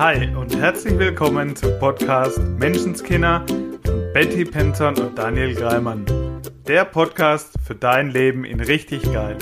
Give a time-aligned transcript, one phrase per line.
[0.00, 3.44] Hi und herzlich willkommen zum Podcast Menschenskinder
[3.84, 6.06] von Betty Penton und Daniel Greimann.
[6.66, 9.36] Der Podcast für dein Leben in richtig geil.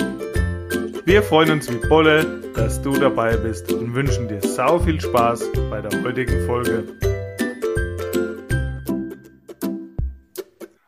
[1.05, 5.49] Wir freuen uns wie Bolle, dass du dabei bist und wünschen dir sau viel Spaß
[5.71, 6.89] bei der heutigen Folge.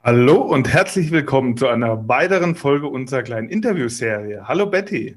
[0.03, 4.49] Hallo und herzlich willkommen zu einer weiteren Folge unserer kleinen Interviewserie.
[4.49, 5.17] Hallo Betty.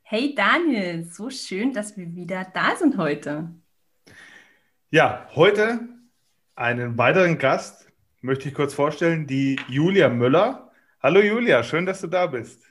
[0.00, 3.50] Hey Daniel, so schön, dass wir wieder da sind heute.
[4.94, 5.88] Ja, heute
[6.54, 7.86] einen weiteren Gast
[8.20, 10.70] möchte ich kurz vorstellen, die Julia Müller.
[11.02, 12.62] Hallo Julia, schön, dass du da bist.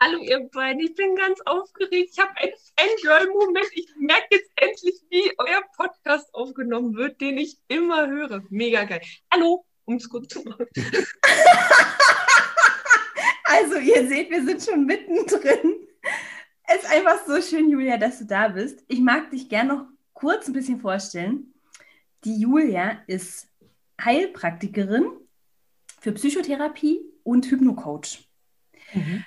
[0.00, 2.12] Hallo ihr beiden, ich bin ganz aufgeregt.
[2.14, 3.66] Ich habe einen Fangirl-Moment.
[3.74, 8.42] Ich merke jetzt endlich, wie euer Podcast aufgenommen wird, den ich immer höre.
[8.48, 9.02] Mega geil.
[9.30, 10.64] Hallo, um es kurz zu machen.
[13.44, 15.86] also ihr seht, wir sind schon mittendrin.
[16.62, 18.82] Es ist einfach so schön, Julia, dass du da bist.
[18.88, 21.52] Ich mag dich gerne noch kurz ein bisschen vorstellen.
[22.24, 23.48] Die Julia ist
[24.00, 25.06] Heilpraktikerin
[26.00, 28.28] für Psychotherapie und Hypnocoach.
[28.92, 29.24] Mhm.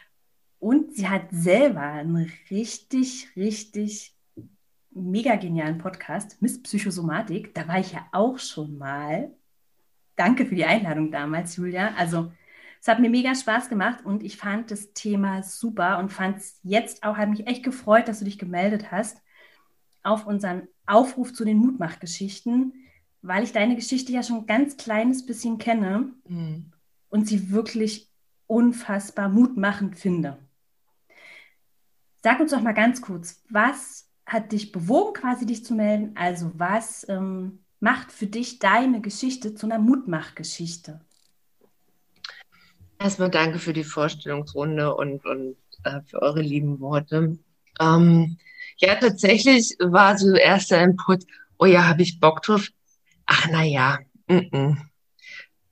[0.60, 4.16] Und sie hat selber einen richtig, richtig
[4.92, 7.54] mega genialen Podcast, Miss Psychosomatik.
[7.56, 9.32] Da war ich ja auch schon mal.
[10.16, 11.94] Danke für die Einladung damals, Julia.
[11.96, 12.32] Also,
[12.82, 16.60] es hat mir mega Spaß gemacht und ich fand das Thema super und fand es
[16.64, 19.22] jetzt auch, hat mich echt gefreut, dass du dich gemeldet hast
[20.04, 22.74] auf unseren Aufruf zu den Mutmachgeschichten,
[23.22, 26.72] weil ich deine Geschichte ja schon ein ganz kleines bisschen kenne mhm.
[27.10, 28.10] und sie wirklich
[28.48, 30.38] unfassbar mutmachend finde.
[32.24, 36.16] Sag uns doch mal ganz kurz, was hat dich bewogen, quasi dich zu melden?
[36.16, 41.02] Also was ähm, macht für dich deine Geschichte zu einer Mutmachgeschichte?
[43.00, 47.40] Erstmal danke für die Vorstellungsrunde und, und äh, für eure lieben Worte.
[47.80, 48.38] Ähm,
[48.78, 51.24] ja, tatsächlich war so erster Input,
[51.58, 52.70] oh ja, habe ich Bock drauf?
[53.34, 54.00] Ach, na ja,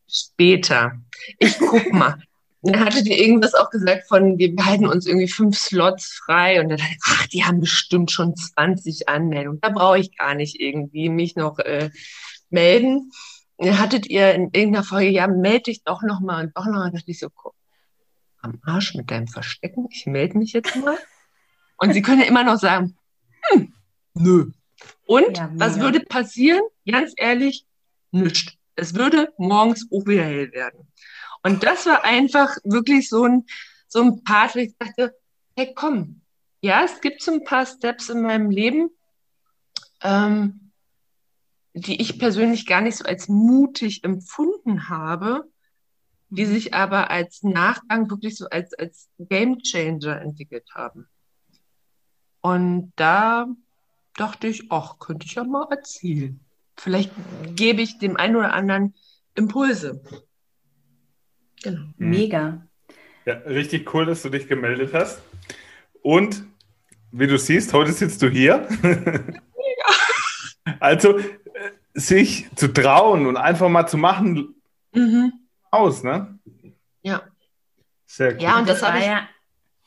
[0.07, 0.93] später.
[1.39, 2.15] Ich guck mal.
[2.61, 6.69] Dann hattet ihr irgendwas auch gesagt von, wir behalten uns irgendwie fünf Slots frei und
[6.69, 9.59] dann dachte ich, ach, die haben bestimmt schon 20 Anmeldungen.
[9.59, 11.89] Da brauche ich gar nicht irgendwie mich noch äh,
[12.49, 13.11] melden.
[13.57, 16.91] Dann hattet ihr in irgendeiner Folge, ja, melde dich doch nochmal und doch nochmal.
[16.91, 17.55] Da dachte ich so, guck,
[18.41, 20.97] am Arsch mit deinem Verstecken, ich melde mich jetzt mal.
[21.77, 22.97] Und sie können ja immer noch sagen,
[23.51, 23.73] hm,
[24.13, 24.51] nö.
[25.09, 26.61] Und ja, was würde passieren?
[26.85, 27.65] Ganz ehrlich,
[28.11, 28.53] nichts.
[28.75, 30.87] Es würde morgens auch wieder hell werden.
[31.41, 33.47] Und das war einfach wirklich so ein,
[33.87, 35.15] so ein Part, wo ich dachte,
[35.55, 36.21] hey, komm,
[36.61, 38.91] ja, es gibt so ein paar Steps in meinem Leben,
[40.03, 40.69] ähm,
[41.73, 45.49] die ich persönlich gar nicht so als mutig empfunden habe,
[46.29, 51.07] die sich aber als Nachgang wirklich so als, als Game Changer entwickelt haben.
[52.41, 53.47] Und da
[54.15, 56.39] dachte ich, ach, könnte ich ja mal erzählen.
[56.77, 57.11] Vielleicht
[57.55, 58.95] gebe ich dem einen oder anderen
[59.35, 60.01] Impulse.
[61.61, 61.81] Genau.
[61.97, 62.09] Mhm.
[62.09, 62.67] Mega.
[63.25, 65.21] Ja, richtig cool, dass du dich gemeldet hast.
[66.01, 66.43] Und
[67.11, 68.67] wie du siehst, heute sitzt du hier.
[68.81, 69.05] Mega.
[70.79, 71.23] also äh,
[71.93, 74.55] sich zu trauen und einfach mal zu machen,
[74.93, 75.33] mhm.
[75.71, 76.39] aus, ne?
[77.01, 77.23] Ja.
[78.05, 78.41] Sehr cool.
[78.41, 79.27] Ja, und das, das war ja.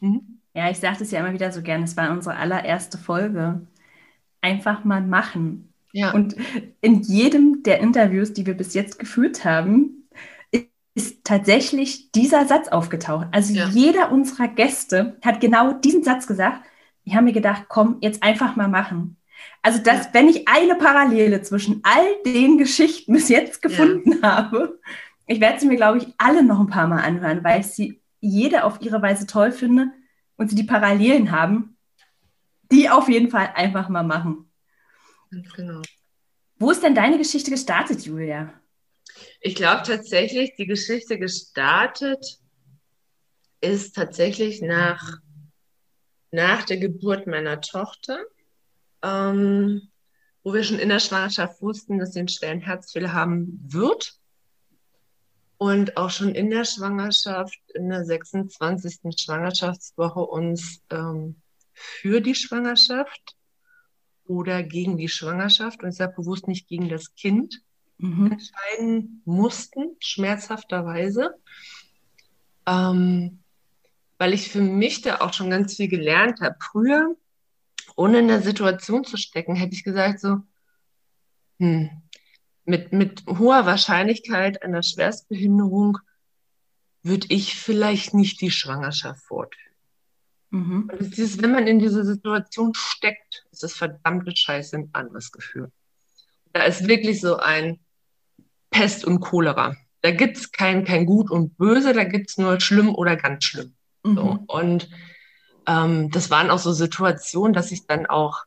[0.01, 0.41] Mhm.
[0.55, 3.67] Ja, ich sage das ja immer wieder so gern, es war unsere allererste Folge.
[4.43, 5.73] Einfach mal machen.
[5.93, 6.13] Ja.
[6.13, 6.37] Und
[6.81, 10.09] in jedem der Interviews, die wir bis jetzt geführt haben,
[10.95, 13.29] ist tatsächlich dieser Satz aufgetaucht.
[13.33, 13.69] Also ja.
[13.69, 16.61] jeder unserer Gäste hat genau diesen Satz gesagt.
[17.05, 19.17] Ich habe mir gedacht, komm, jetzt einfach mal machen.
[19.63, 20.11] Also, dass, ja.
[20.13, 24.37] wenn ich eine Parallele zwischen all den Geschichten bis jetzt gefunden ja.
[24.37, 24.79] habe,
[25.27, 28.01] ich werde sie mir, glaube ich, alle noch ein paar Mal anhören, weil ich sie
[28.21, 29.91] jede auf ihre Weise toll finde
[30.37, 31.72] und sie die Parallelen haben,
[32.73, 34.51] die auf jeden Fall einfach mal machen.
[35.31, 35.83] Genau.
[36.59, 38.53] Wo ist denn deine Geschichte gestartet, Julia?
[39.41, 42.39] Ich glaube tatsächlich, die Geschichte gestartet
[43.61, 45.19] ist tatsächlich nach,
[46.31, 48.19] nach der Geburt meiner Tochter,
[49.03, 49.91] ähm,
[50.43, 54.19] wo wir schon in der Schwangerschaft wussten, dass sie einen schweren Herzfehler haben wird
[55.59, 59.01] und auch schon in der Schwangerschaft, in der 26.
[59.17, 61.42] Schwangerschaftswoche uns ähm,
[61.83, 63.37] für die Schwangerschaft
[64.25, 67.63] oder gegen die Schwangerschaft, und ich sage bewusst nicht gegen das Kind,
[67.99, 68.33] mhm.
[68.33, 71.35] entscheiden mussten, schmerzhafterweise.
[72.67, 73.41] Ähm,
[74.19, 76.55] weil ich für mich da auch schon ganz viel gelernt habe.
[76.61, 77.17] Früher,
[77.97, 80.39] ohne in der Situation zu stecken, hätte ich gesagt so,
[81.59, 81.91] hm,
[82.65, 85.99] mit, mit hoher Wahrscheinlichkeit einer Schwerstbehinderung
[87.03, 89.72] würde ich vielleicht nicht die Schwangerschaft fortführen.
[90.53, 90.91] Mhm.
[90.93, 95.73] Und dieses, wenn man in dieser Situation steckt, ist das verdammte Scheiße ein anderes Gefühl.
[96.53, 97.81] Da ist wirklich so ein
[98.71, 99.75] Pest und Cholera.
[100.03, 103.45] Da gibt es kein, kein Gut und Böse, da gibt es nur schlimm oder ganz
[103.45, 103.75] schlimm.
[104.05, 104.15] Mhm.
[104.15, 104.45] So.
[104.47, 104.91] Und
[105.67, 108.45] ähm, das waren auch so Situationen, dass ich dann auch,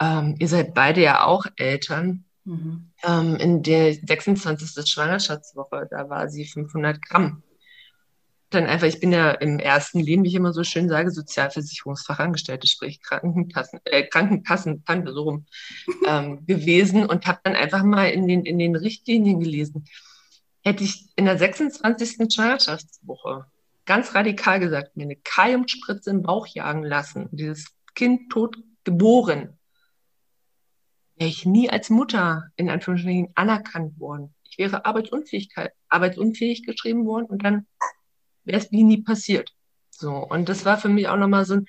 [0.00, 2.90] ähm, ihr seid beide ja auch Eltern, mhm.
[3.04, 4.90] ähm, in der 26.
[4.90, 7.44] Schwangerschaftswoche, da war sie 500 Gramm
[8.54, 12.66] dann einfach, ich bin ja im ersten Leben, wie ich immer so schön sage, Sozialversicherungsfachangestellte,
[12.66, 15.46] sprich Krankenkassen, äh, Krankenkassentante so rum
[16.06, 19.86] ähm, gewesen und habe dann einfach mal in den, in den Richtlinien gelesen.
[20.62, 22.32] Hätte ich in der 26.
[22.32, 23.46] Schwangerschaftswoche
[23.84, 29.58] ganz radikal gesagt, mir eine Kaliumspritze im Bauch jagen lassen, dieses Kind tot geboren,
[31.16, 34.34] wäre ich nie als Mutter in Anführungsstrichen anerkannt worden.
[34.48, 37.66] Ich wäre Arbeitsunfähigkeit, arbeitsunfähig geschrieben worden und dann
[38.44, 39.52] wäre es wie nie passiert.
[39.90, 41.66] So, und das war für mich auch nochmal so ein,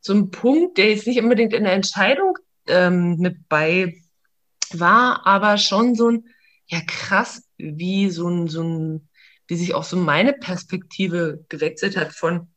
[0.00, 4.00] so ein Punkt, der jetzt nicht unbedingt in der Entscheidung ähm, mit bei
[4.72, 6.24] war, aber schon so ein,
[6.66, 9.08] ja krass, wie so ein, so ein,
[9.46, 12.48] wie sich auch so meine Perspektive gewechselt hat von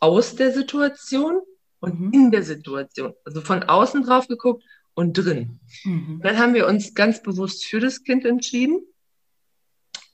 [0.00, 1.40] aus der Situation
[1.80, 2.12] und mhm.
[2.12, 3.14] in der Situation.
[3.24, 4.64] Also von außen drauf geguckt
[4.94, 5.60] und drin.
[5.84, 6.20] Mhm.
[6.22, 8.80] Dann haben wir uns ganz bewusst für das Kind entschieden.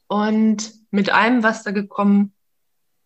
[0.07, 2.34] Und mit allem, was da gekommen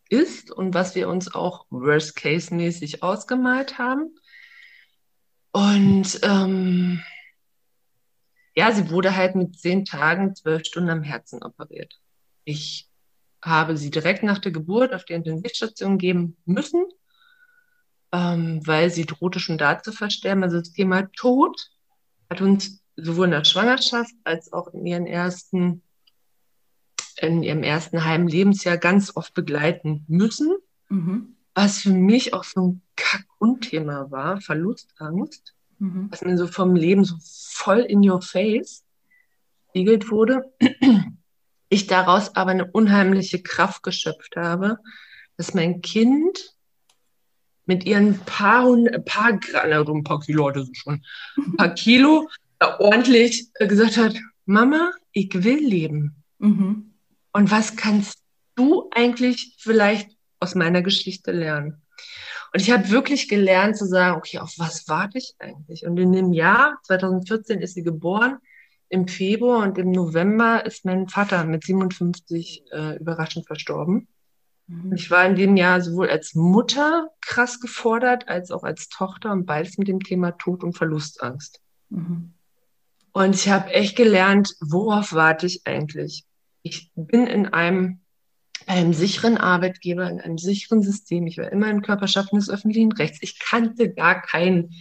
[0.08, 4.14] ist und was wir uns auch Worst-Case-mäßig ausgemalt haben.
[5.52, 7.02] Und ähm,
[8.54, 11.94] ja, sie wurde halt mit zehn Tagen, zwölf Stunden am Herzen operiert.
[12.44, 12.88] Ich
[13.42, 16.84] habe sie direkt nach der Geburt auf die Intensivstation geben müssen,
[18.12, 20.42] ähm, weil sie drohte schon da zu versterben.
[20.42, 21.70] Also das Thema Tod
[22.30, 25.82] hat uns sowohl in der Schwangerschaft als auch in ihren ersten
[27.20, 30.56] in ihrem ersten halben Lebensjahr ganz oft begleiten müssen.
[30.88, 31.34] Mhm.
[31.54, 36.08] Was für mich auch so ein Kack-Unthema war, Verlustangst, mhm.
[36.10, 38.84] was mir so vom Leben so voll in your face
[39.70, 40.44] spiegelt wurde.
[41.68, 44.78] Ich daraus aber eine unheimliche Kraft geschöpft habe,
[45.36, 46.54] dass mein Kind
[47.66, 48.64] mit ihren paar,
[49.04, 51.04] paar Gramm, ein paar Kilo hatte sie schon,
[51.36, 52.28] ein paar Kilo,
[52.78, 54.16] ordentlich gesagt hat,
[54.46, 56.24] Mama, ich will leben.
[56.38, 56.94] Mhm.
[57.32, 58.18] Und was kannst
[58.54, 60.10] du eigentlich vielleicht
[60.40, 61.82] aus meiner Geschichte lernen?
[62.52, 65.84] Und ich habe wirklich gelernt zu sagen, okay, auf was warte ich eigentlich?
[65.86, 68.38] Und in dem Jahr 2014 ist sie geboren,
[68.88, 74.08] im Februar und im November ist mein Vater mit 57 äh, überraschend verstorben.
[74.66, 74.94] Mhm.
[74.94, 79.44] Ich war in dem Jahr sowohl als Mutter krass gefordert, als auch als Tochter und
[79.44, 81.60] beides mit dem Thema Tod und Verlustangst.
[81.90, 82.32] Mhm.
[83.12, 86.24] Und ich habe echt gelernt, worauf warte ich eigentlich?
[86.62, 88.00] Ich bin in einem,
[88.66, 91.26] einem sicheren Arbeitgeber, in einem sicheren System.
[91.26, 93.18] Ich war immer in Körperschaften des öffentlichen Rechts.
[93.20, 94.74] Ich kannte gar keinen,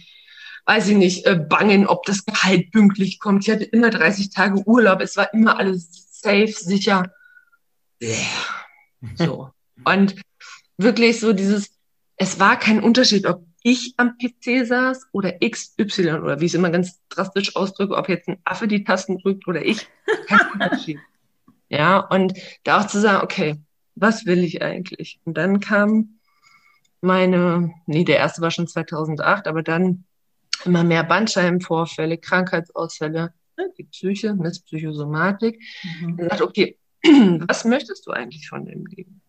[0.66, 3.46] weiß ich nicht, äh, bangen, ob das Gehalt pünktlich kommt.
[3.46, 5.00] Ich hatte immer 30 Tage Urlaub.
[5.00, 7.12] Es war immer alles safe, sicher.
[9.14, 9.50] So.
[9.84, 10.16] Und
[10.76, 11.70] wirklich so dieses,
[12.16, 16.58] es war kein Unterschied, ob ich am PC saß oder XY oder wie ich es
[16.58, 19.86] immer ganz drastisch ausdrücke, ob jetzt ein Affe die Tasten drückt oder ich.
[20.26, 20.98] Kein Unterschied.
[21.68, 22.34] Ja, und
[22.64, 23.60] da auch zu sagen, okay,
[23.94, 25.20] was will ich eigentlich?
[25.24, 26.18] Und dann kam
[27.00, 30.04] meine, nee, der erste war schon 2008, aber dann
[30.64, 35.62] immer mehr Bandscheibenvorfälle, Krankheitsausfälle, ne, die Psyche, das Psychosomatik.
[35.82, 36.06] Mhm.
[36.06, 39.20] Und gesagt, okay, was möchtest du eigentlich von dem Leben?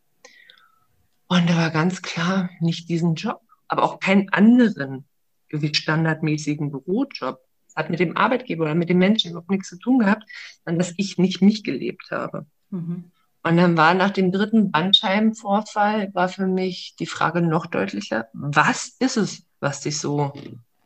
[1.28, 5.06] Und da war ganz klar, nicht diesen Job, aber auch keinen anderen
[5.50, 7.40] wie standardmäßigen Bürojob
[7.76, 10.24] hat mit dem Arbeitgeber oder mit dem Menschen überhaupt nichts zu tun gehabt,
[10.66, 12.46] sondern dass ich nicht mich gelebt habe.
[12.70, 13.12] Mhm.
[13.42, 18.96] Und dann war nach dem dritten Bandscheibenvorfall, war für mich die Frage noch deutlicher, was
[19.00, 20.34] ist es, was dich so,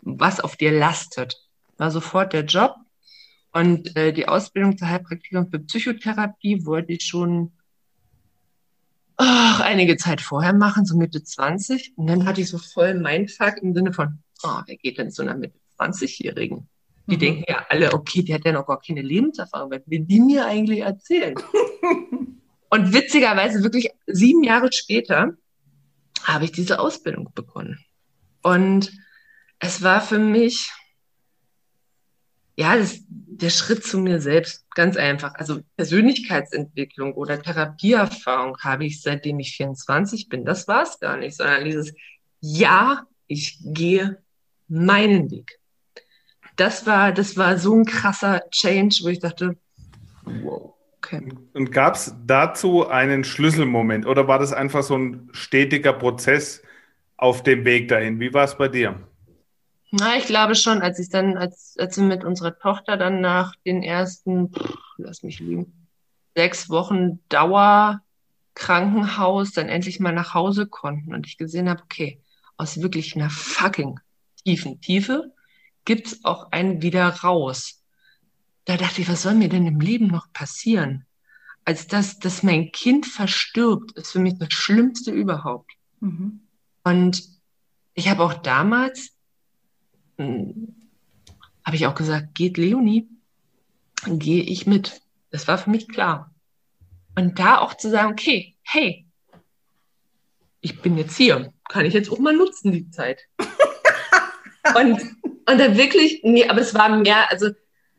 [0.02, 1.36] was auf dir lastet?
[1.78, 2.75] War sofort der Job
[3.52, 7.52] und äh, die Ausbildung zur Heilpraktikerin für Psychotherapie wollte ich schon
[9.18, 11.94] oh, einige Zeit vorher machen, so Mitte 20.
[11.96, 15.22] Und dann hatte ich so voll Mindfuck im Sinne von, oh, wer geht denn zu
[15.22, 16.68] einer Mitte 20-Jährigen?
[17.07, 17.19] Die mhm.
[17.19, 19.72] denken ja alle, okay, die hat ja noch gar keine Lebenserfahrung.
[19.72, 21.36] Was will die mir eigentlich erzählen?
[22.69, 25.33] Und witzigerweise wirklich sieben Jahre später
[26.24, 27.79] habe ich diese Ausbildung begonnen.
[28.41, 28.91] Und
[29.60, 30.72] es war für mich,
[32.55, 35.36] ja, das, der Schritt zu mir selbst ganz einfach.
[35.36, 40.45] Also Persönlichkeitsentwicklung oder Therapieerfahrung habe ich seitdem ich 24 bin.
[40.45, 41.93] Das war es gar nicht, sondern dieses,
[42.39, 44.22] ja, ich gehe
[44.67, 45.60] meinen Weg
[46.55, 49.57] das war, das war so ein krasser Change, wo ich dachte,
[50.25, 50.74] wow.
[50.98, 51.33] Okay.
[51.53, 56.62] Und gab es dazu einen Schlüsselmoment oder war das einfach so ein stetiger Prozess
[57.17, 58.22] auf dem Weg dahin.
[58.22, 59.05] Wie war es bei dir?
[59.91, 63.53] Na, ich glaube schon, als ich dann, als, als wir mit unserer Tochter dann nach
[63.65, 65.89] den ersten, pff, lass mich lügen,
[66.36, 72.22] sechs Wochen Dauerkrankenhaus dann endlich mal nach Hause konnten und ich gesehen habe, okay,
[72.55, 74.00] aus wirklich einer fucking
[74.43, 75.33] tiefen Tiefe
[75.86, 77.82] gibt's auch einen wieder raus.
[78.66, 81.06] Da dachte ich, was soll mir denn im Leben noch passieren?
[81.66, 85.72] Als das, dass mein Kind verstirbt, ist für mich das Schlimmste überhaupt.
[86.00, 86.42] Mhm.
[86.84, 87.24] Und
[87.94, 89.12] ich habe auch damals,
[90.18, 90.75] hm,
[91.66, 93.08] habe ich auch gesagt, geht Leonie,
[94.06, 95.02] gehe ich mit.
[95.30, 96.34] Das war für mich klar.
[97.16, 99.06] Und da auch zu sagen, okay, hey,
[100.62, 103.22] ich bin jetzt hier, kann ich jetzt auch mal nutzen, die Zeit.
[104.75, 105.00] und,
[105.50, 107.50] und dann wirklich, nee, aber es war mehr, also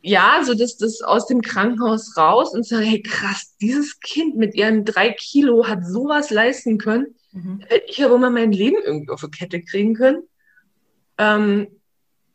[0.07, 4.55] ja, so dass das aus dem Krankenhaus raus und sagen, hey krass, dieses Kind mit
[4.55, 7.15] ihren drei Kilo hat sowas leisten können.
[7.33, 7.61] Mhm.
[7.67, 10.25] Hätte ich ja wohl mal mein Leben irgendwie auf die Kette kriegen können.
[11.17, 11.69] Ähm,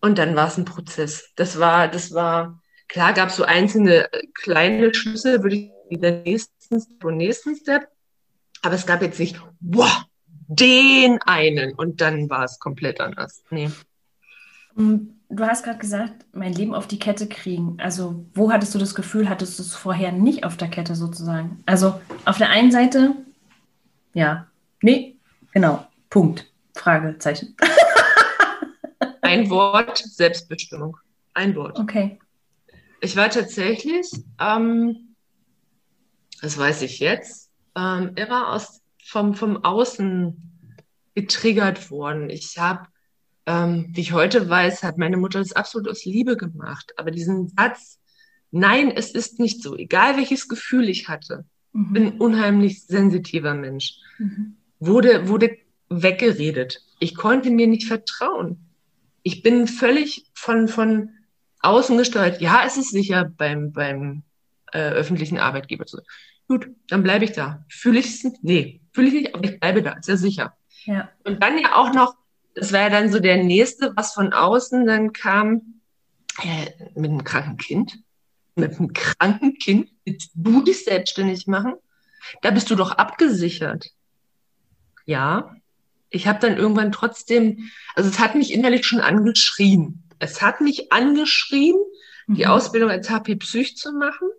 [0.01, 1.29] und dann war es ein Prozess.
[1.35, 6.23] Das war, das war, klar gab es so einzelne äh, kleine Schlüsse, würde ich den
[6.23, 6.53] nächsten
[7.03, 7.87] nächsten Step.
[8.61, 10.05] Aber es gab jetzt nicht, boah,
[10.47, 11.73] den einen.
[11.75, 13.43] Und dann war es komplett anders.
[13.51, 13.69] Nee.
[14.75, 14.97] Mm,
[15.31, 17.77] Du hast gerade gesagt, mein Leben auf die Kette kriegen.
[17.79, 21.61] Also, wo hattest du das Gefühl, hattest du es vorher nicht auf der Kette sozusagen?
[21.67, 23.15] Also, auf der einen Seite,
[24.15, 24.47] ja,
[24.81, 25.17] nee,
[25.53, 27.55] genau, Punkt, Fragezeichen.
[29.21, 30.97] Ein Wort, Selbstbestimmung.
[31.35, 31.77] Ein Wort.
[31.77, 32.17] Okay.
[32.99, 35.15] Ich war tatsächlich, ähm,
[36.41, 40.35] das weiß ich jetzt, ähm, immer aus, vom, vom Außen
[41.13, 42.31] getriggert worden.
[42.31, 42.87] Ich habe,
[43.49, 46.93] ähm, wie ich heute weiß, hat meine Mutter das absolut aus Liebe gemacht.
[46.97, 47.99] Aber diesen Satz,
[48.51, 51.93] nein, es ist nicht so, egal welches Gefühl ich hatte, Mhm.
[51.93, 54.55] bin ein unheimlich sensitiver Mensch, Mhm.
[54.79, 55.57] wurde, wurde
[55.89, 56.81] weggeredet.
[56.99, 58.57] Ich konnte mir nicht vertrauen.
[59.23, 61.09] Ich bin völlig von, von
[61.61, 62.41] außen gesteuert.
[62.41, 64.23] Ja, es ist sicher beim, beim
[64.71, 66.05] äh, öffentlichen Arbeitgeber zu sein.
[66.47, 67.65] Gut, dann bleibe ich da.
[67.69, 68.31] Fühle ich es?
[68.41, 70.55] Nee, fühle ich nicht, aber ich bleibe da, ist ja sicher.
[70.85, 71.09] Ja.
[71.23, 72.15] Und dann ja auch noch,
[72.59, 75.81] das war ja dann so der nächste, was von außen dann kam,
[76.41, 77.99] äh, mit einem kranken Kind.
[78.55, 81.73] Mit einem kranken Kind willst du dich selbstständig machen?
[82.41, 83.87] Da bist du doch abgesichert.
[85.05, 85.55] Ja,
[86.09, 90.03] ich habe dann irgendwann trotzdem, also es hat mich innerlich schon angeschrien.
[90.19, 91.75] Es hat mich angeschrien,
[92.27, 92.51] die Mhm.
[92.51, 94.29] Ausbildung als HP Psych zu machen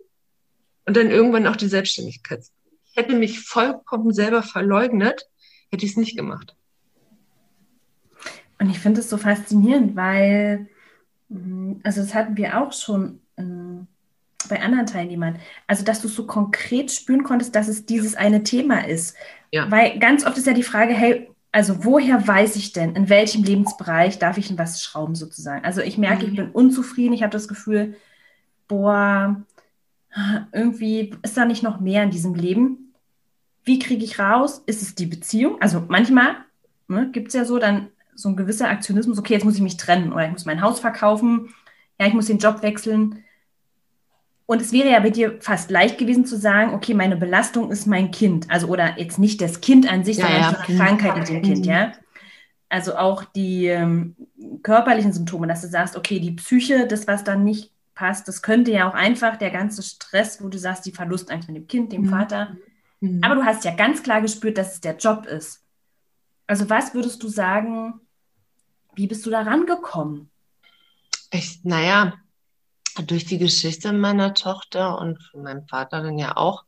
[0.85, 2.45] und dann irgendwann auch die Selbstständigkeit.
[2.85, 5.27] Ich hätte mich vollkommen selber verleugnet,
[5.69, 6.55] hätte ich es nicht gemacht.
[8.61, 10.67] Und ich finde es so faszinierend, weil,
[11.29, 13.87] mh, also das hatten wir auch schon ähm,
[14.47, 18.87] bei anderen Teilnehmern, also dass du so konkret spüren konntest, dass es dieses eine Thema
[18.87, 19.15] ist.
[19.51, 19.69] Ja.
[19.71, 23.43] Weil ganz oft ist ja die Frage, hey, also woher weiß ich denn, in welchem
[23.43, 25.65] Lebensbereich darf ich in was schrauben sozusagen?
[25.65, 26.35] Also ich merke, ich Mhm.
[26.35, 27.95] bin unzufrieden, ich habe das Gefühl,
[28.67, 29.41] boah,
[30.51, 32.93] irgendwie ist da nicht noch mehr in diesem Leben.
[33.63, 34.61] Wie kriege ich raus?
[34.67, 35.61] Ist es die Beziehung?
[35.61, 36.35] Also manchmal
[36.87, 39.77] ne, gibt es ja so dann so ein gewisser Aktionismus, okay, jetzt muss ich mich
[39.77, 41.53] trennen oder ich muss mein Haus verkaufen,
[41.99, 43.23] ja, ich muss den Job wechseln.
[44.45, 47.85] Und es wäre ja bei dir fast leicht gewesen zu sagen, okay, meine Belastung ist
[47.87, 48.49] mein Kind.
[48.49, 50.59] Also, oder jetzt nicht das Kind an sich, Ja, sondern ja.
[50.59, 51.71] eine Krankheit mit dem Kind, Mhm.
[51.71, 51.91] ja.
[52.67, 54.15] Also auch die ähm,
[54.63, 58.71] körperlichen Symptome, dass du sagst, okay, die Psyche, das, was dann nicht passt, das könnte
[58.71, 62.03] ja auch einfach der ganze Stress, wo du sagst, die Verlustangst mit dem Kind, dem
[62.03, 62.09] Mhm.
[62.09, 62.57] Vater.
[62.99, 63.21] Mhm.
[63.23, 65.63] Aber du hast ja ganz klar gespürt, dass es der Job ist.
[66.47, 68.00] Also was würdest du sagen,
[69.01, 70.29] wie bist du da rangekommen?
[71.31, 72.13] Ich, naja,
[73.07, 76.65] durch die Geschichte meiner Tochter und von meinem Vater dann ja auch.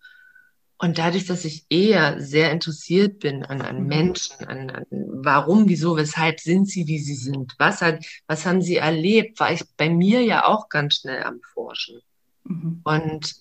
[0.80, 3.88] Und dadurch, dass ich eher sehr interessiert bin an, an Mhm.
[3.88, 8.63] Menschen, an, an warum, wieso, weshalb sind sie, wie sie sind, was hat, was haben
[8.63, 12.02] sie erlebt, war ich bei mir ja auch ganz schnell am Forschen.
[12.46, 12.82] Mhm.
[12.84, 13.36] Und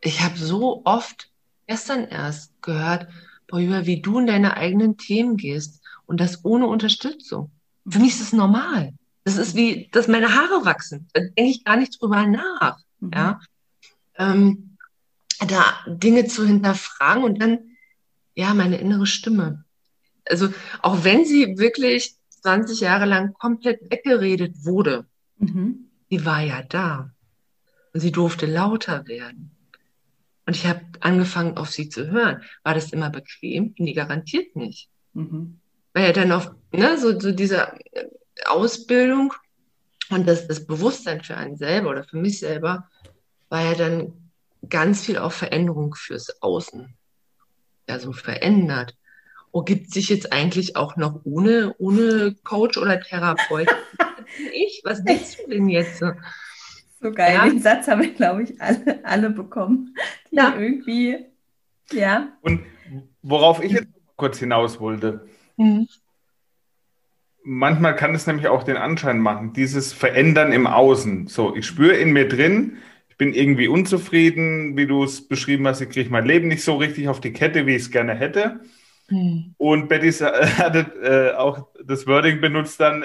[0.00, 1.30] ich habe so oft
[1.66, 3.08] gestern erst gehört,
[3.46, 7.52] boah, wie du in deine eigenen Themen gehst und das ohne Unterstützung.
[7.88, 8.92] Für mich ist das normal.
[9.24, 11.08] Das ist wie, dass meine Haare wachsen.
[11.12, 12.78] Da denke ich gar nicht drüber nach.
[13.00, 13.10] Mhm.
[13.14, 13.40] Ja.
[14.16, 14.76] Ähm,
[15.46, 17.76] da Dinge zu hinterfragen und dann,
[18.34, 19.64] ja, meine innere Stimme.
[20.28, 25.06] Also, auch wenn sie wirklich 20 Jahre lang komplett weggeredet wurde,
[25.36, 25.90] Mhm.
[26.10, 27.10] sie war ja da.
[27.94, 29.56] Und sie durfte lauter werden.
[30.46, 32.42] Und ich habe angefangen, auf sie zu hören.
[32.62, 33.74] War das immer bequem?
[33.78, 34.90] Nee, garantiert nicht.
[35.12, 35.59] Mhm.
[35.92, 38.06] Weil ja dann auf, ne, so, so diese äh,
[38.46, 39.32] Ausbildung
[40.10, 42.88] und das, das Bewusstsein für einen selber oder für mich selber
[43.48, 44.12] war ja dann
[44.68, 46.94] ganz viel auch Veränderung fürs Außen.
[47.88, 48.96] Ja, so verändert.
[49.52, 53.68] oh, gibt sich jetzt eigentlich auch noch ohne, ohne Coach oder Therapeut?
[54.52, 55.98] ich, was denkst du denn jetzt?
[57.02, 57.44] So geil, ja.
[57.46, 59.94] den Satz haben wir, glaube ich, alle, alle bekommen,
[60.30, 60.54] die ja.
[60.56, 61.26] irgendwie,
[61.92, 62.28] ja.
[62.42, 62.60] Und
[63.22, 65.26] worauf ich jetzt kurz hinaus wollte,
[65.60, 65.88] mhm.
[67.42, 71.26] manchmal kann es nämlich auch den Anschein machen, dieses Verändern im Außen.
[71.26, 75.80] So, ich spüre in mir drin, ich bin irgendwie unzufrieden, wie du es beschrieben hast,
[75.80, 78.60] ich kriege mein Leben nicht so richtig auf die Kette, wie ich es gerne hätte.
[79.10, 79.54] Mhm.
[79.58, 83.04] Und Betty hatte äh, auch das Wording benutzt dann,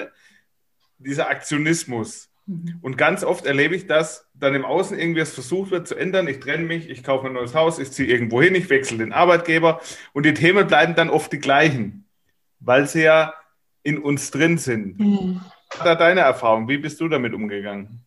[0.98, 2.30] dieser Aktionismus.
[2.46, 2.78] Mhm.
[2.80, 6.28] Und ganz oft erlebe ich, dass dann im Außen irgendwas versucht wird zu ändern.
[6.28, 9.12] Ich trenne mich, ich kaufe ein neues Haus, ich ziehe irgendwo hin, ich wechsle den
[9.12, 9.80] Arbeitgeber
[10.12, 12.05] und die Themen bleiben dann oft die gleichen,
[12.60, 13.34] weil sie ja
[13.82, 14.98] in uns drin sind.
[14.98, 15.40] Mhm.
[15.82, 18.00] Da deine Erfahrung, wie bist du damit umgegangen?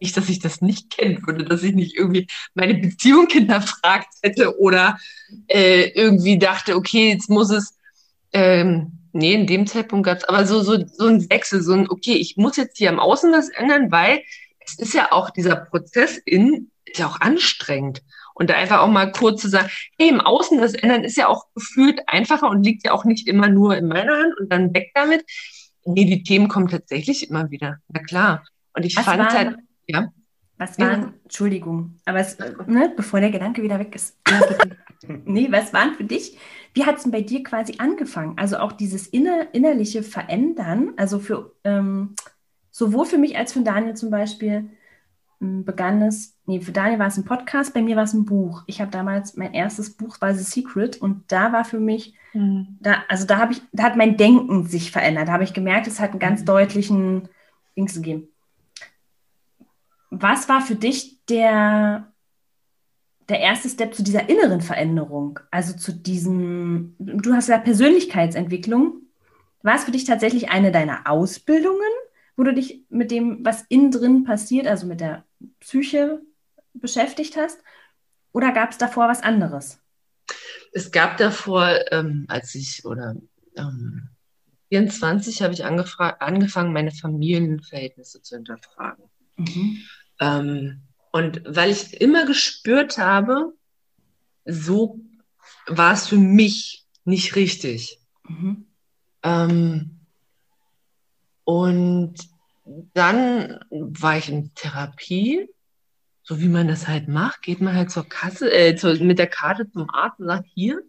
[0.00, 4.58] Nicht, dass ich das nicht kennen würde, dass ich nicht irgendwie meine Beziehung hinterfragt hätte
[4.58, 4.98] oder
[5.48, 7.78] äh, irgendwie dachte, okay, jetzt muss es
[8.32, 11.90] ähm, Nee, in dem Zeitpunkt gab es aber so, so, so ein Wechsel, so ein,
[11.90, 14.22] okay, ich muss jetzt hier im Außen was ändern, weil
[14.60, 18.02] es ist ja auch dieser Prozess in, ist ja auch anstrengend.
[18.40, 19.68] Und da einfach auch mal kurz zu sagen,
[19.98, 23.28] hey, im Außen das ändern ist ja auch gefühlt einfacher und liegt ja auch nicht
[23.28, 25.24] immer nur in meiner Hand und dann weg damit.
[25.84, 27.78] Nee, die Themen kommen tatsächlich immer wieder.
[27.88, 28.44] Na klar.
[28.74, 29.56] Und ich was fand waren, halt,
[29.86, 30.12] ja.
[30.56, 31.12] Was waren, ja.
[31.22, 34.18] Entschuldigung, aber es, ne, bevor der Gedanke wieder weg ist.
[35.24, 36.36] nee, was waren für dich
[36.74, 38.34] wie hat es denn bei dir quasi angefangen?
[38.36, 42.14] Also auch dieses inner, innerliche Verändern, also für ähm,
[42.70, 44.70] sowohl für mich als für Daniel zum Beispiel
[45.40, 48.62] begann es, nee, für Daniel war es ein Podcast, bei mir war es ein Buch.
[48.66, 52.76] Ich habe damals, mein erstes Buch war The Secret und da war für mich, mhm.
[52.80, 55.28] da, also da habe ich, da hat mein Denken sich verändert.
[55.28, 56.46] Da habe ich gemerkt, es hat einen ganz mhm.
[56.46, 57.28] deutlichen
[57.76, 58.28] Dings gegeben.
[60.10, 62.10] Was war für dich der
[63.30, 69.02] der erste Step zu dieser inneren Veränderung, also zu diesem, du hast ja Persönlichkeitsentwicklung.
[69.62, 71.78] War es für dich tatsächlich eine deiner Ausbildungen,
[72.36, 75.24] wo du dich mit dem, was innen drin passiert, also mit der
[75.60, 76.20] Psyche
[76.74, 77.62] beschäftigt hast?
[78.32, 79.80] Oder gab es davor was anderes?
[80.72, 83.16] Es gab davor, ähm, als ich, oder
[83.56, 84.08] ähm,
[84.68, 89.04] 24 habe ich angefangen, meine Familienverhältnisse zu hinterfragen.
[89.36, 89.82] Mhm.
[90.20, 93.52] Ähm, und weil ich immer gespürt habe,
[94.44, 95.00] so
[95.66, 98.00] war es für mich nicht richtig.
[98.28, 98.66] Mhm.
[99.24, 100.00] Ähm,
[101.44, 102.14] und
[102.94, 105.48] dann war ich in Therapie,
[106.22, 109.26] so wie man das halt macht, geht man halt zur Kasse, äh, zur, mit der
[109.26, 110.82] Karte zum Arzt und sagt, hier.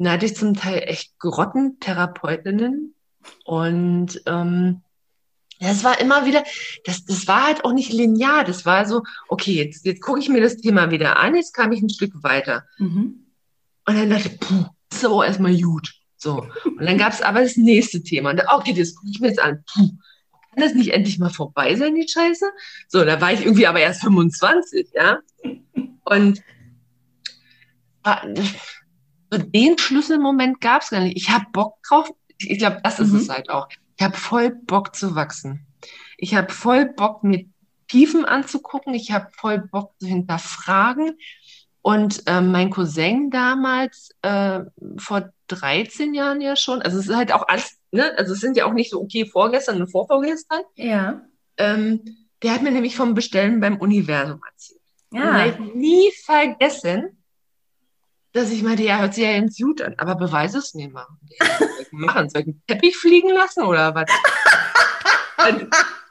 [0.00, 2.94] Da hatte ich zum Teil echt Grottentherapeutinnen
[3.44, 4.82] und ähm,
[5.60, 6.44] das war immer wieder,
[6.84, 8.44] das, das war halt auch nicht linear.
[8.44, 11.72] Das war so, okay, jetzt, jetzt gucke ich mir das Thema wieder an, jetzt kam
[11.72, 12.64] ich ein Stück weiter.
[12.78, 13.26] Mhm.
[13.86, 15.94] Und dann dachte ich, puh, das ist aber auch erstmal gut.
[16.16, 16.46] So.
[16.64, 18.30] Und dann gab es aber das nächste Thema.
[18.30, 19.64] Und dann, okay, das gucke ich mir jetzt an.
[19.72, 19.90] Puh,
[20.60, 22.46] das nicht endlich mal vorbei sein, die Scheiße?
[22.88, 25.18] So, da war ich irgendwie aber erst 25, ja.
[26.04, 26.42] Und
[29.30, 31.16] so den Schlüsselmoment gab es gar nicht.
[31.16, 32.10] Ich habe Bock drauf.
[32.38, 33.18] Ich glaube, das ist mhm.
[33.18, 33.68] es halt auch.
[33.98, 35.66] Ich habe voll Bock zu wachsen.
[36.16, 37.46] Ich habe voll Bock, mir
[37.88, 38.94] Tiefen anzugucken.
[38.94, 41.18] Ich habe voll Bock zu hinterfragen.
[41.82, 44.60] Und äh, mein Cousin damals, äh,
[44.98, 48.12] vor 13 Jahren ja schon, also es ist halt auch alles, ne?
[48.18, 50.62] also es sind ja auch nicht so, okay, vorgestern und vorvorgestern.
[50.74, 51.22] Ja.
[51.56, 52.02] Ähm,
[52.42, 54.80] der hat mir nämlich vom Bestellen beim Universum erzählt.
[55.12, 55.44] Ja.
[55.44, 57.18] Und ich nie vergessen,
[58.32, 61.06] dass ich meinte, ja, hört sich ja ganz gut an, aber beweise es mir mal.
[61.90, 64.10] machen, soll ich einen Teppich fliegen lassen oder was?
[65.48, 65.62] und,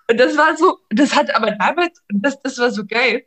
[0.10, 3.26] und, das war so, das hat aber damals, das, das war so geil.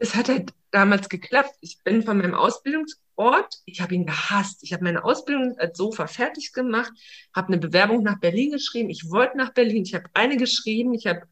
[0.00, 1.54] Es hat halt damals geklappt.
[1.60, 4.62] Ich bin von meinem Ausbildungsort, ich habe ihn gehasst.
[4.62, 6.90] Ich habe meine Ausbildung als Sofa fertig gemacht,
[7.34, 8.90] habe eine Bewerbung nach Berlin geschrieben.
[8.90, 11.22] Ich wollte nach Berlin, ich habe eine geschrieben, ich habe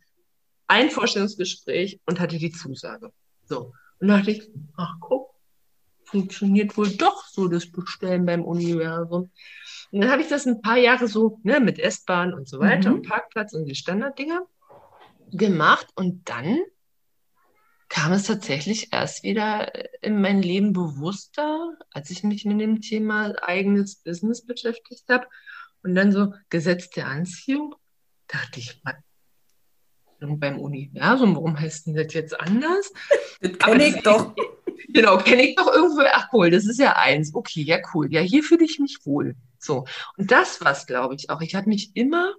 [0.66, 3.10] ein Vorstellungsgespräch und hatte die Zusage.
[3.46, 3.72] So.
[4.00, 5.34] Und da dachte ich, ach guck,
[6.04, 9.30] funktioniert wohl doch so das Bestellen beim Universum.
[9.90, 12.90] Und dann habe ich das ein paar Jahre so ne, mit S-Bahn und so weiter
[12.90, 12.96] mhm.
[12.96, 14.46] und Parkplatz und die Standarddinger
[15.30, 15.88] gemacht.
[15.94, 16.58] Und dann
[17.88, 19.72] kam es tatsächlich erst wieder
[20.02, 25.26] in mein Leben bewusster, als ich mich mit dem Thema eigenes Business beschäftigt habe.
[25.82, 27.74] Und dann so Gesetz der Anziehung,
[28.26, 28.82] dachte ich,
[30.20, 32.92] beim Universum, warum heißt denn das jetzt anders?
[33.40, 34.34] Das kenne ich doch.
[34.90, 36.02] Genau, kenne ich doch irgendwo.
[36.10, 37.34] Ach cool, das ist ja eins.
[37.34, 38.10] Okay, ja cool.
[38.10, 39.36] Ja, hier fühle ich mich wohl.
[39.58, 39.84] So.
[40.16, 41.42] Und das war's, glaube ich, auch.
[41.42, 42.34] Ich habe mich immer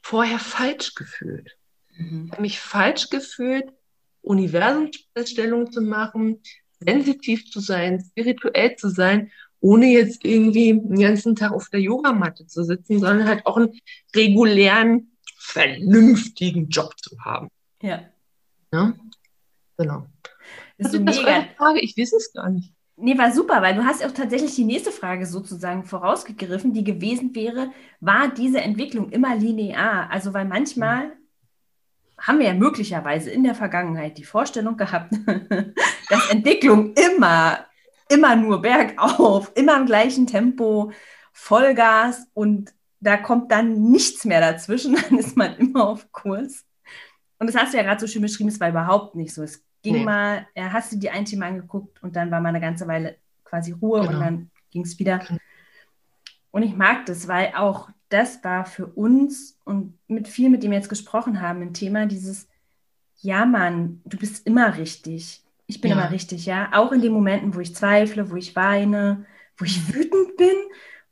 [0.00, 1.56] vorher falsch gefühlt.
[1.96, 2.24] Mhm.
[2.26, 3.70] Ich habe mich falsch gefühlt,
[4.24, 6.40] Universumstellung zu machen,
[6.80, 12.46] sensitiv zu sein, spirituell zu sein, ohne jetzt irgendwie den ganzen Tag auf der Yogamatte
[12.46, 13.80] zu sitzen, sondern halt auch einen
[14.14, 17.48] regulären, vernünftigen Job zu haben.
[17.80, 18.02] Ja.
[18.72, 18.92] Ja,
[19.76, 20.06] genau.
[20.76, 21.46] Ist so das mega.
[21.56, 21.80] Frage?
[21.80, 22.72] Ich weiß es gar nicht.
[22.96, 27.34] Nee, war super, weil du hast auch tatsächlich die nächste Frage sozusagen vorausgegriffen, die gewesen
[27.34, 30.10] wäre, war diese Entwicklung immer linear?
[30.10, 31.12] Also, weil manchmal
[32.18, 35.12] haben wir ja möglicherweise in der Vergangenheit die Vorstellung gehabt,
[36.08, 37.66] dass Entwicklung immer,
[38.08, 40.92] immer nur bergauf, immer im gleichen Tempo,
[41.32, 46.64] Vollgas und da kommt dann nichts mehr dazwischen, dann ist man immer auf Kurs.
[47.38, 49.42] Und das hast du ja gerade so schön beschrieben, es war überhaupt nicht so.
[49.42, 50.04] Es ging Nee.
[50.04, 53.16] mal, er hast du die ein Thema angeguckt und dann war mal eine ganze Weile
[53.44, 54.20] quasi Ruhe und Genau.
[54.20, 55.18] dann ging es wieder.
[55.18, 55.38] Genau.
[56.52, 60.72] Und ich mag das, weil auch das war für uns und mit vielen, mit denen
[60.72, 62.48] wir jetzt gesprochen haben, ein Thema, dieses,
[63.20, 65.42] ja Mann, du bist immer richtig.
[65.66, 65.98] Ich bin Ja.
[65.98, 66.70] immer richtig, ja.
[66.74, 70.48] Auch in den Momenten, wo ich zweifle, wo ich weine, wo ich wütend bin,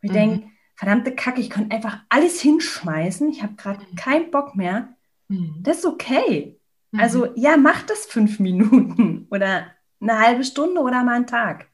[0.00, 0.14] wo ich Mhm.
[0.14, 3.30] denke, verdammte Kacke, ich könnte einfach alles hinschmeißen.
[3.30, 4.96] Ich habe gerade keinen Bock mehr.
[5.28, 5.54] Mhm.
[5.62, 6.58] Das ist okay.
[6.96, 9.66] Also ja, mach das fünf Minuten oder
[10.00, 11.68] eine halbe Stunde oder mal einen Tag.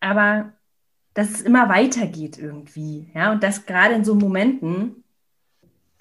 [0.00, 0.52] Aber
[1.14, 3.10] dass es immer weitergeht irgendwie.
[3.14, 5.04] Ja, und das gerade in so Momenten,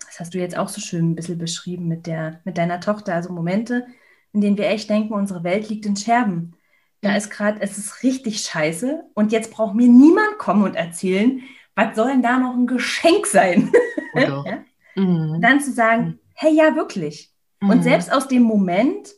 [0.05, 3.13] das hast du jetzt auch so schön ein bisschen beschrieben mit, der, mit deiner Tochter,
[3.15, 3.85] also Momente,
[4.33, 6.55] in denen wir echt denken, unsere Welt liegt in Scherben.
[7.01, 11.41] Da ist gerade, es ist richtig scheiße und jetzt braucht mir niemand kommen und erzählen,
[11.75, 13.71] was soll denn da noch ein Geschenk sein?
[14.13, 14.19] Oh.
[14.45, 14.63] Ja?
[14.95, 15.31] Mhm.
[15.35, 17.31] Und dann zu sagen, hey, ja, wirklich.
[17.61, 17.83] Und Mhm.
[17.83, 19.09] selbst aus dem Moment,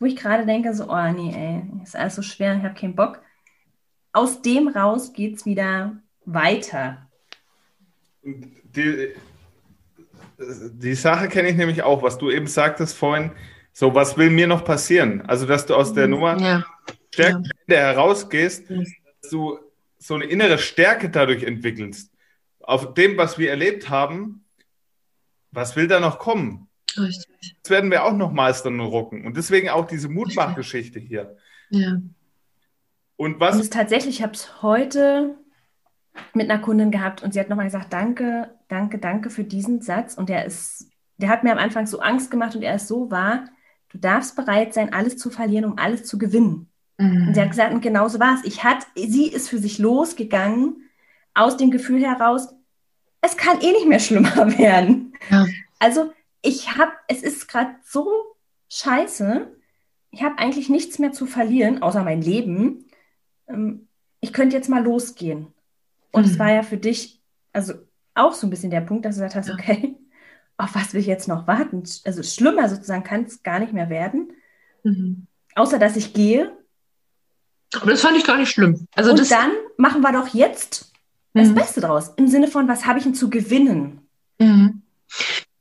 [0.00, 2.94] wo ich gerade denke, so, oh nee, ey, ist alles so schwer, ich habe keinen
[2.96, 3.20] Bock,
[4.12, 7.08] aus dem raus geht es wieder weiter.
[8.22, 9.14] Die,
[10.72, 13.32] die Sache kenne ich nämlich auch, was du eben sagtest vorhin.
[13.72, 15.22] So, was will mir noch passieren?
[15.22, 16.64] Also, dass du aus der Nummer Ja.
[17.12, 18.86] stärker Ende herausgehst, Mhm.
[19.20, 19.58] dass du
[19.98, 22.12] so eine innere Stärke dadurch entwickelst.
[22.60, 24.44] Auf dem, was wir erlebt haben,
[25.50, 26.68] was will da noch kommen?
[26.96, 27.56] Richtig.
[27.62, 29.26] Das werden wir auch noch meistern und rocken.
[29.26, 31.36] Und deswegen auch diese Mutmachgeschichte hier.
[31.70, 32.00] Ja.
[33.18, 35.34] Und Und was es tatsächlich, ich habe es heute
[36.32, 40.14] mit einer Kundin gehabt und sie hat nochmal gesagt, danke, danke, danke für diesen Satz.
[40.14, 43.10] Und der ist, der hat mir am Anfang so Angst gemacht und er ist so
[43.10, 43.44] wahr,
[43.90, 46.70] du darfst bereit sein, alles zu verlieren, um alles zu gewinnen.
[47.00, 48.44] Und sie hat gesagt, und genauso war es.
[48.44, 50.88] Ich hat, sie ist für sich losgegangen
[51.32, 52.48] aus dem Gefühl heraus,
[53.20, 55.12] es kann eh nicht mehr schlimmer werden.
[55.30, 55.46] Ja.
[55.78, 58.08] Also ich habe, es ist gerade so
[58.68, 59.46] scheiße.
[60.10, 62.87] Ich habe eigentlich nichts mehr zu verlieren, außer mein Leben.
[63.48, 63.84] Ähm,
[64.20, 65.46] Ich könnte jetzt mal losgehen.
[66.10, 66.38] Und es Mhm.
[66.40, 67.74] war ja für dich, also
[68.14, 69.54] auch so ein bisschen der Punkt, dass du gesagt hast, Ja.
[69.54, 69.96] okay,
[70.56, 71.84] auf was will ich jetzt noch warten?
[72.04, 74.32] Also schlimmer sozusagen kann es gar nicht mehr werden,
[74.82, 75.26] Mhm.
[75.54, 76.50] außer dass ich gehe
[77.80, 78.88] Aber das fand ich gar nicht schlimm.
[78.96, 80.90] Also und das, dann machen wir doch jetzt
[81.34, 81.54] das Mhm.
[81.54, 82.08] Beste draus.
[82.16, 84.00] Im Sinne von, was habe ich denn zu gewinnen?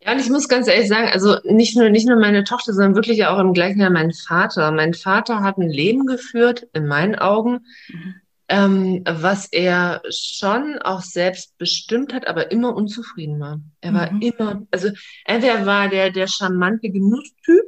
[0.02, 2.96] Ja, und ich muss ganz ehrlich sagen, also nicht nur, nicht nur meine Tochter, sondern
[2.96, 4.72] wirklich auch im gleichen Jahr mein Vater.
[4.72, 8.16] Mein Vater hat ein Leben geführt, in meinen Augen, Mhm.
[8.50, 13.60] ähm, was er schon auch selbst bestimmt hat, aber immer unzufrieden war.
[13.82, 14.22] Er war Mhm.
[14.22, 14.90] immer, also
[15.26, 17.64] entweder war der der charmante Genusstyp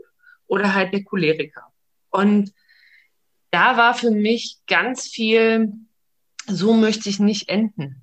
[0.47, 1.63] oder halt der Choleriker.
[2.11, 2.53] Und
[3.51, 5.73] da war für mich ganz viel,
[6.47, 8.01] so möchte ich nicht enden.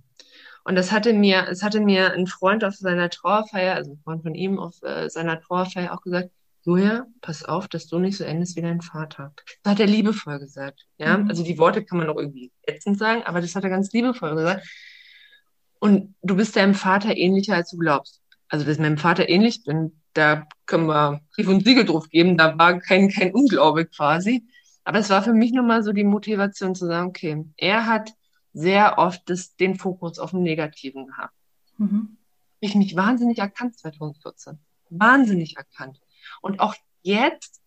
[0.67, 4.23] Und das hatte mir, es hatte mir ein Freund auf seiner Trauerfeier, also ein Freund
[4.23, 6.31] von ihm auf äh, seiner Trauerfeier auch gesagt,
[6.65, 9.33] Julia, pass auf, dass du nicht so endest wie dein Vater.
[9.63, 10.85] Das hat er liebevoll gesagt.
[10.99, 11.29] Ja, Mhm.
[11.29, 14.35] also die Worte kann man auch irgendwie ätzend sagen, aber das hat er ganz liebevoll
[14.35, 14.67] gesagt.
[15.79, 18.21] Und du bist deinem Vater ähnlicher, als du glaubst.
[18.49, 22.37] Also, dass ich meinem Vater ähnlich bin, da können wir Brief und Siegel drauf geben,
[22.37, 24.45] da war kein, kein Unglaube quasi.
[24.83, 28.11] Aber es war für mich nochmal so die Motivation zu sagen, okay, er hat
[28.57, 31.35] sehr oft das, den Fokus auf dem Negativen gehabt.
[31.77, 32.17] Mhm.
[32.61, 34.59] Ich mich wahnsinnig erkannt 2014.
[34.89, 36.01] Wahnsinnig erkannt.
[36.41, 37.61] Und auch jetzt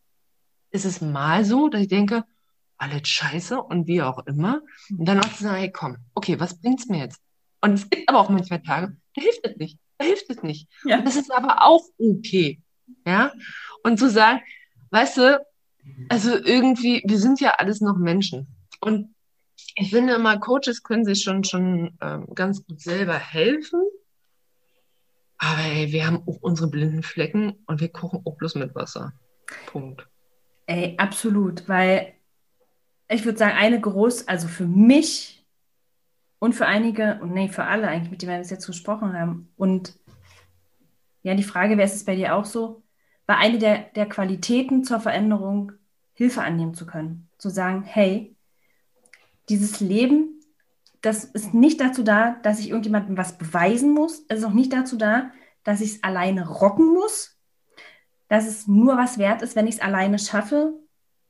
[0.72, 2.26] ist es mal so, dass ich denke,
[2.80, 4.62] alles scheiße und wie auch immer.
[4.90, 7.22] Und dann auch zu sagen, hey, komm, okay, was bringt's mir jetzt?
[7.62, 9.80] Und es gibt aber auch manchmal Tage, da hilft es nicht.
[10.00, 10.70] Da hilft es nicht.
[10.86, 11.02] Ja.
[11.02, 12.64] Das ist aber auch okay.
[13.06, 13.32] Ja.
[13.84, 14.42] Und zu sagen,
[14.90, 15.46] weißt du,
[16.10, 18.56] also irgendwie, wir sind ja alles noch Menschen.
[18.82, 19.14] Und
[19.80, 23.82] ich finde immer, Coaches können sich schon, schon ähm, ganz gut selber helfen.
[25.38, 29.14] Aber ey, wir haben auch unsere blinden Flecken und wir kochen auch bloß mit Wasser.
[29.68, 30.06] Punkt.
[30.66, 32.14] Ey, absolut, weil
[33.08, 35.46] ich würde sagen, eine groß, also für mich
[36.40, 39.52] und für einige, und nee, für alle eigentlich, mit denen wir bis jetzt gesprochen haben.
[39.56, 39.98] Und
[41.24, 42.84] ja, die Frage, wäre es bei dir auch so,
[43.26, 45.72] war eine der, der Qualitäten zur Veränderung
[46.14, 47.30] Hilfe annehmen zu können.
[47.38, 48.36] Zu sagen, hey,
[49.50, 50.40] dieses Leben,
[51.02, 54.26] das ist nicht dazu da, dass ich irgendjemandem was beweisen muss.
[54.28, 55.32] Es ist auch nicht dazu da,
[55.64, 57.38] dass ich es alleine rocken muss,
[58.28, 60.74] dass es nur was wert ist, wenn ich es alleine schaffe,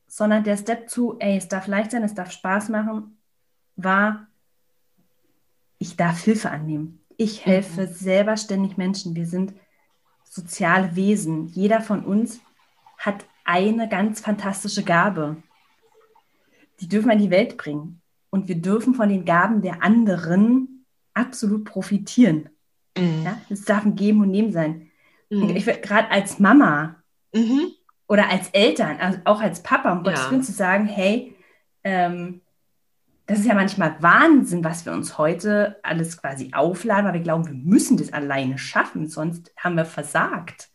[0.08, 3.18] sondern der Step zu, ey, es darf leicht sein, es darf Spaß machen,
[3.76, 4.28] war,
[5.78, 7.06] ich darf Hilfe annehmen.
[7.16, 7.94] Ich helfe mhm.
[7.94, 9.16] selber ständig Menschen.
[9.16, 9.54] Wir sind
[10.24, 11.48] soziale Wesen.
[11.48, 12.40] Jeder von uns
[12.98, 15.42] hat eine ganz fantastische Gabe.
[16.80, 17.99] Die dürfen wir in die Welt bringen.
[18.30, 22.50] Und wir dürfen von den Gaben der anderen absolut profitieren.
[22.98, 23.24] Mhm.
[23.24, 23.42] Ja?
[23.50, 24.89] Es darf ein Geben und Nehmen sein.
[25.30, 25.56] Mhm.
[25.56, 26.96] Ich gerade als Mama
[27.34, 27.72] mhm.
[28.08, 31.36] oder als Eltern, also auch als Papa, um Gottes Willen zu sagen, hey,
[31.84, 32.42] ähm,
[33.26, 37.46] das ist ja manchmal Wahnsinn, was wir uns heute alles quasi aufladen, weil wir glauben,
[37.46, 40.70] wir müssen das alleine schaffen, sonst haben wir versagt.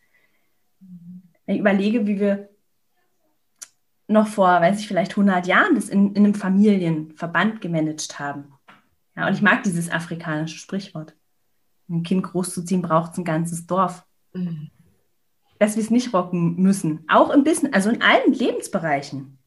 [1.46, 2.48] Wenn ich überlege, wie wir
[4.14, 8.54] noch vor, weiß ich, vielleicht 100 Jahren das in, in einem Familienverband gemanagt haben.
[9.16, 11.14] Ja, und ich mag dieses afrikanische Sprichwort.
[11.86, 14.04] Um ein Kind großzuziehen, braucht es ein ganzes Dorf.
[14.32, 14.70] Mhm.
[15.58, 17.04] Dass wir es nicht rocken müssen.
[17.08, 19.38] Auch im Business, also in allen Lebensbereichen.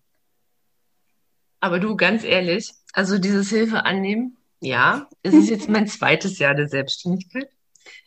[1.60, 6.56] Aber du, ganz ehrlich, also dieses Hilfe annehmen, ja, es ist jetzt mein zweites Jahr
[6.56, 7.50] der Selbstständigkeit.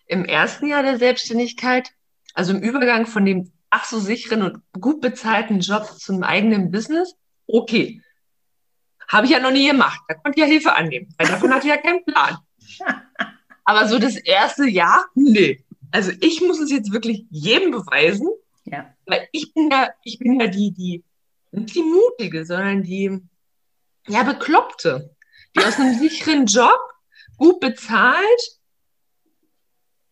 [0.06, 1.90] Im ersten Jahr der Selbstständigkeit,
[2.34, 7.14] also im Übergang von dem ach so sicheren und gut bezahlten Job zum eigenen Business,
[7.46, 8.02] okay.
[9.08, 10.00] Habe ich ja noch nie gemacht.
[10.08, 12.38] Da konnte ich ja Hilfe annehmen, weil davon hatte ich ja keinen Plan.
[13.64, 15.64] Aber so das erste Jahr, nee.
[15.92, 18.28] Also ich muss es jetzt wirklich jedem beweisen,
[18.64, 18.94] ja.
[19.06, 21.04] weil ich bin ja, ich bin ja die, die,
[21.50, 23.20] nicht die mutige, sondern die,
[24.06, 25.14] ja, bekloppte,
[25.56, 26.78] die aus einem sicheren Job
[27.36, 28.59] gut bezahlt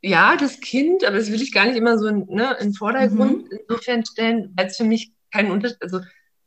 [0.00, 3.50] ja, das Kind, aber das will ich gar nicht immer so ne, in den Vordergrund
[3.50, 3.58] mhm.
[3.60, 6.00] insofern stellen, weil es für mich keinen Unterschied, also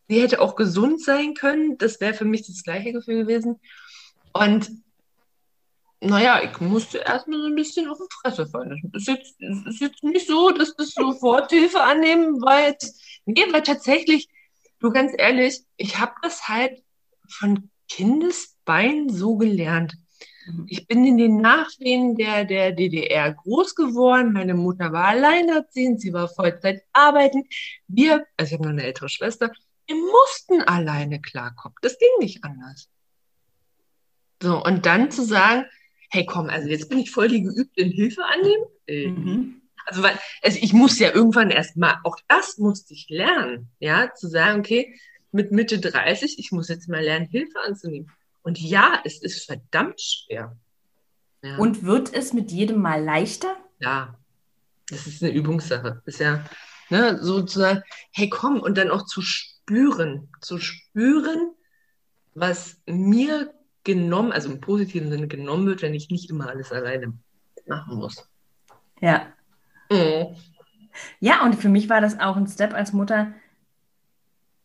[0.07, 3.59] sie hätte auch gesund sein können, das wäre für mich das gleiche Gefühl gewesen.
[4.33, 4.71] Und
[5.99, 8.89] naja, ich musste erstmal so ein bisschen auf die Fresse fallen.
[8.91, 12.75] Das ist jetzt, das ist jetzt nicht so, dass das sofort Hilfe annehmen, weil,
[13.25, 14.27] nee, weil tatsächlich,
[14.79, 16.81] du ganz ehrlich, ich habe das halt
[17.29, 19.93] von Kindesbein so gelernt.
[20.45, 20.65] Mhm.
[20.67, 24.33] Ich bin in den Nachwehen der, der DDR groß geworden.
[24.33, 27.47] Meine Mutter war alleinerziehend, sie war Vollzeit arbeiten.
[27.87, 29.51] Wir, also ich habe noch eine ältere Schwester,
[29.87, 31.75] wir mussten alleine klarkommen.
[31.81, 32.89] Das ging nicht anders.
[34.41, 35.65] So, und dann zu sagen,
[36.09, 38.63] hey komm, also jetzt bin ich voll die geübte in Hilfe annehmen.
[38.87, 39.61] Äh, mhm.
[39.85, 44.27] Also, weil, also ich muss ja irgendwann erstmal, auch das musste ich lernen, ja, zu
[44.27, 44.95] sagen, okay,
[45.31, 48.11] mit Mitte 30, ich muss jetzt mal lernen, Hilfe anzunehmen.
[48.43, 50.57] Und ja, es ist verdammt schwer.
[51.43, 51.57] Ja.
[51.57, 53.55] Und wird es mit jedem Mal leichter?
[53.79, 54.15] Ja,
[54.89, 56.01] das ist eine Übungssache.
[56.05, 56.43] Ist ja
[56.89, 61.53] ne, sozusagen, hey komm, und dann auch zu spüren, zu spüren,
[62.33, 67.13] was mir genommen, also im positiven Sinne genommen wird, wenn ich nicht immer alles alleine
[67.65, 68.29] machen muss.
[68.99, 69.33] Ja.
[69.89, 70.35] Mhm.
[71.19, 73.33] Ja, und für mich war das auch ein Step als Mutter,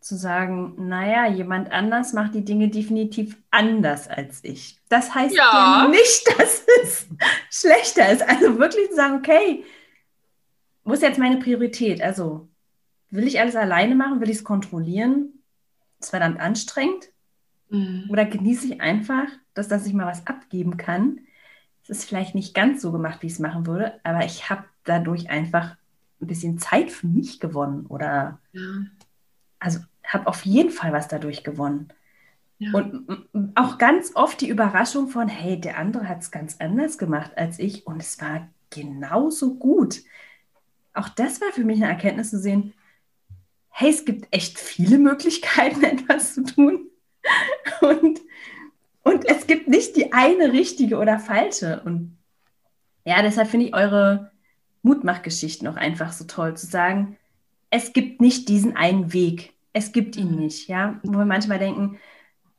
[0.06, 4.78] zu sagen, naja, jemand anders macht die Dinge definitiv anders als ich.
[4.88, 7.08] Das heißt ja, ja nicht, dass es
[7.50, 8.22] schlechter ist.
[8.22, 9.64] Also wirklich zu sagen, okay,
[10.84, 12.00] wo ist jetzt meine Priorität?
[12.00, 12.48] Also
[13.10, 14.20] will ich alles alleine machen?
[14.20, 15.42] Will ich es kontrollieren?
[15.98, 17.08] Das ist verdammt anstrengend.
[17.70, 18.04] Mhm.
[18.08, 21.18] Oder genieße ich einfach, dass, dass ich mal was abgeben kann?
[21.82, 24.66] Es ist vielleicht nicht ganz so gemacht, wie ich es machen würde, aber ich habe
[24.84, 25.74] dadurch einfach
[26.20, 27.86] ein bisschen Zeit für mich gewonnen.
[27.86, 28.84] Oder ja.
[29.58, 31.92] also habe auf jeden Fall was dadurch gewonnen.
[32.58, 32.72] Ja.
[32.72, 37.32] Und auch ganz oft die Überraschung von, hey, der andere hat es ganz anders gemacht
[37.36, 40.02] als ich und es war genauso gut.
[40.94, 42.72] Auch das war für mich eine Erkenntnis zu sehen,
[43.68, 46.86] hey, es gibt echt viele Möglichkeiten, etwas zu tun.
[47.82, 48.20] Und,
[49.02, 51.82] und es gibt nicht die eine richtige oder falsche.
[51.84, 52.16] Und
[53.04, 54.30] ja, deshalb finde ich eure
[54.82, 57.18] Mutmachgeschichten auch einfach so toll, zu sagen,
[57.68, 60.98] es gibt nicht diesen einen Weg es gibt ihn nicht, ja.
[61.02, 61.98] Wo wir manchmal denken,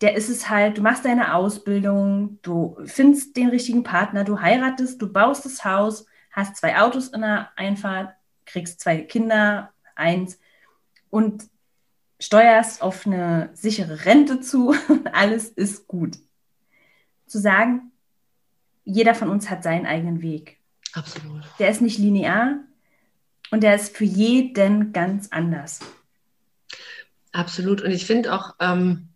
[0.02, 5.02] der ist es halt, du machst deine Ausbildung, du findest den richtigen Partner, du heiratest,
[5.02, 8.14] du baust das Haus, hast zwei Autos in der Einfahrt,
[8.46, 10.40] kriegst zwei Kinder, eins
[11.10, 11.46] und
[12.20, 16.18] steuerst auf eine sichere Rente zu und alles ist gut.
[17.26, 17.92] Zu sagen,
[18.86, 20.60] jeder von uns hat seinen eigenen Weg.
[20.94, 21.42] Absolut.
[21.58, 22.60] Der ist nicht linear
[23.50, 25.80] und der ist für jeden ganz anders.
[27.38, 27.84] Absolut.
[27.84, 29.10] Und ich finde auch, ähm,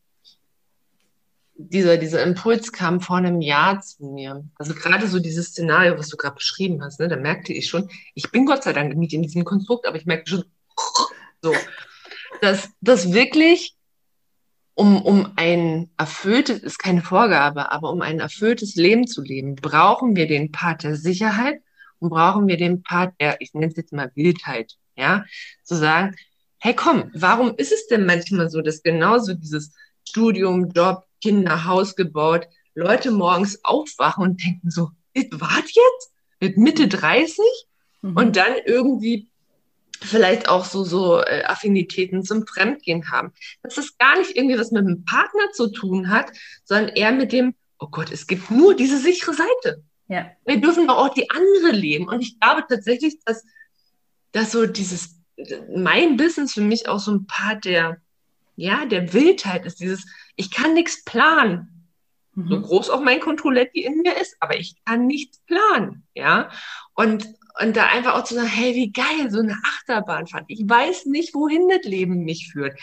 [1.56, 4.46] dieser, dieser Impuls kam vor einem Jahr zu mir.
[4.56, 7.90] Also gerade so dieses Szenario, was du gerade beschrieben hast, ne, da merkte ich schon,
[8.14, 10.44] ich bin Gott sei Dank nicht in diesem Konstrukt, aber ich merkte schon,
[11.42, 11.56] so.
[12.42, 13.76] dass das wirklich
[14.76, 20.16] um, um ein erfülltes, ist keine Vorgabe, aber um ein erfülltes Leben zu leben, brauchen
[20.16, 21.60] wir den Part der Sicherheit
[21.98, 25.26] und brauchen wir den Part der, ich nenne es jetzt mal Wildheit, ja,
[25.64, 26.16] zu sagen,
[26.62, 29.74] hey komm, warum ist es denn manchmal so, dass genauso dieses
[30.08, 34.92] Studium, Job, Kinder, Haus gebaut, Leute morgens aufwachen und denken so,
[35.32, 36.12] wart jetzt?
[36.40, 37.44] Mit Mitte 30?
[38.02, 38.16] Mhm.
[38.16, 39.30] Und dann irgendwie
[40.02, 43.34] vielleicht auch so, so äh, Affinitäten zum Fremdgehen haben.
[43.64, 46.32] Dass das gar nicht irgendwie was mit dem Partner zu tun hat,
[46.64, 49.84] sondern eher mit dem, oh Gott, es gibt nur diese sichere Seite.
[50.08, 50.32] Ja.
[50.46, 52.08] Wir dürfen doch auch die andere leben.
[52.08, 53.44] Und ich glaube tatsächlich, dass,
[54.32, 55.21] dass so dieses,
[55.76, 57.98] mein Business für mich auch so ein Part der,
[58.56, 61.90] ja, der Wildheit ist, dieses, ich kann nichts planen.
[62.36, 62.50] Mhm.
[62.50, 66.50] So groß auch mein Controletti in mir ist, aber ich kann nichts planen, ja.
[66.94, 67.28] Und,
[67.62, 70.46] und da einfach auch zu sagen, hey, wie geil, so eine Achterbahnfahrt.
[70.48, 72.80] Ich weiß nicht, wohin das Leben mich führt.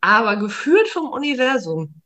[0.00, 2.00] Aber geführt vom Universum,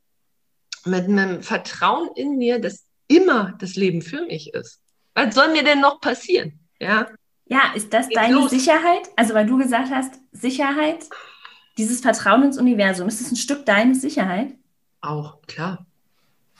[0.85, 4.81] mit einem Vertrauen in mir, dass immer das Leben für mich ist.
[5.13, 6.59] Was soll mir denn noch passieren?
[6.79, 7.07] Ja,
[7.53, 8.49] ja ist das Geht deine los.
[8.49, 9.09] Sicherheit?
[9.15, 11.05] Also, weil du gesagt hast, Sicherheit,
[11.77, 14.53] dieses Vertrauen ins Universum, ist das ein Stück deiner Sicherheit?
[15.01, 15.85] Auch, klar.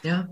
[0.04, 0.28] Ja.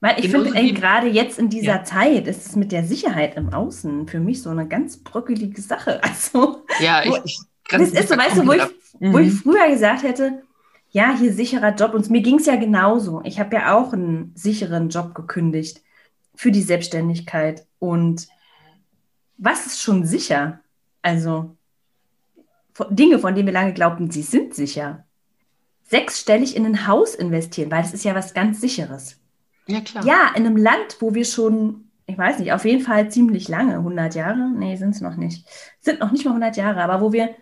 [0.00, 1.84] Weil ich finde, gerade jetzt in dieser ja.
[1.84, 6.00] Zeit ist es mit der Sicherheit im Außen für mich so eine ganz bröckelige Sache.
[6.08, 8.62] Also, ja, ich, ich das ist so, weißt du, wo ich,
[9.00, 9.12] mhm.
[9.12, 10.42] wo ich früher gesagt hätte,
[10.90, 11.94] ja, hier sicherer Job.
[11.94, 13.20] Und mir ging es ja genauso.
[13.24, 15.82] Ich habe ja auch einen sicheren Job gekündigt
[16.34, 17.66] für die Selbstständigkeit.
[17.78, 18.28] Und
[19.38, 20.60] was ist schon sicher?
[21.00, 21.56] Also
[22.90, 25.04] Dinge, von denen wir lange glaubten, sie sind sicher.
[25.84, 29.18] Sechsstellig in ein Haus investieren, weil das ist ja was ganz Sicheres.
[29.66, 30.04] Ja, klar.
[30.04, 33.76] Ja, in einem Land, wo wir schon, ich weiß nicht, auf jeden Fall ziemlich lange,
[33.76, 35.46] 100 Jahre, nee, sind es noch nicht,
[35.80, 37.34] sind noch nicht mal 100 Jahre, aber wo wir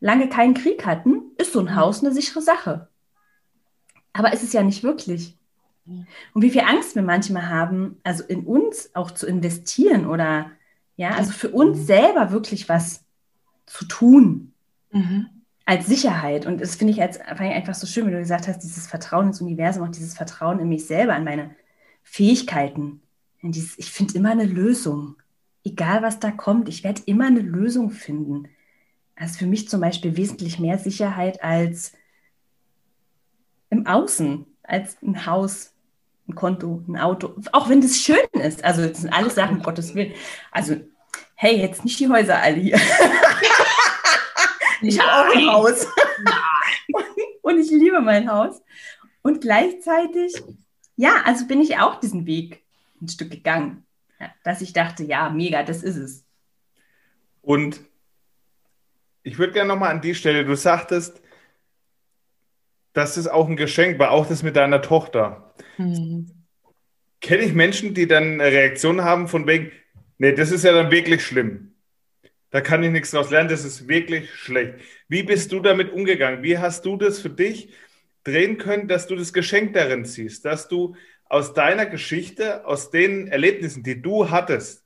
[0.00, 2.88] lange keinen Krieg hatten, ist so ein Haus eine sichere Sache.
[4.12, 5.36] Aber es ist ja nicht wirklich.
[5.86, 10.50] Und wie viel Angst wir manchmal haben, also in uns auch zu investieren oder
[10.96, 13.04] ja, also für uns selber wirklich was
[13.66, 14.52] zu tun
[14.92, 15.26] mhm.
[15.64, 16.46] als Sicherheit.
[16.46, 19.40] Und das finde ich jetzt einfach so schön, wie du gesagt hast, dieses Vertrauen ins
[19.40, 21.54] Universum, auch dieses Vertrauen in mich selber, an meine
[22.02, 23.00] Fähigkeiten.
[23.42, 25.16] Dieses, ich finde immer eine Lösung.
[25.64, 28.48] Egal was da kommt, ich werde immer eine Lösung finden.
[29.16, 31.92] Das ist für mich zum Beispiel wesentlich mehr Sicherheit als
[33.70, 35.73] im Außen, als ein Haus,
[36.28, 37.34] ein Konto, ein Auto.
[37.52, 38.64] Auch wenn das schön ist.
[38.64, 40.14] Also, das sind alles Sachen, um Gottes Willen.
[40.50, 40.76] Also,
[41.34, 42.80] hey, jetzt nicht die Häuser alle hier.
[44.82, 45.86] ich habe auch ein Haus.
[47.42, 48.62] Und ich liebe mein Haus.
[49.22, 50.42] Und gleichzeitig,
[50.96, 52.64] ja, also bin ich auch diesen Weg
[53.00, 53.86] ein Stück gegangen.
[54.44, 56.24] Dass ich dachte, ja, mega, das ist es.
[57.42, 57.80] Und
[59.22, 61.20] ich würde gerne nochmal an die Stelle, du sagtest,
[62.94, 65.52] das ist auch ein Geschenk war, auch das mit deiner Tochter.
[65.76, 66.30] Mhm.
[67.20, 69.72] Kenne ich Menschen, die dann eine Reaktion haben von wegen,
[70.18, 71.74] nee, das ist ja dann wirklich schlimm.
[72.50, 74.74] Da kann ich nichts draus lernen, das ist wirklich schlecht.
[75.08, 76.44] Wie bist du damit umgegangen?
[76.44, 77.74] Wie hast du das für dich
[78.22, 83.26] drehen können, dass du das Geschenk darin siehst, dass du aus deiner Geschichte, aus den
[83.26, 84.84] Erlebnissen, die du hattest,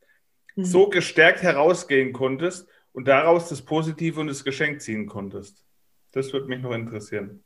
[0.57, 0.65] mhm.
[0.65, 5.67] so gestärkt herausgehen konntest und daraus das Positive und das Geschenk ziehen konntest.
[6.13, 7.45] Das würde mich noch interessieren.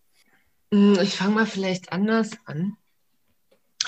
[0.72, 2.76] Hm, ich fange mal vielleicht anders an.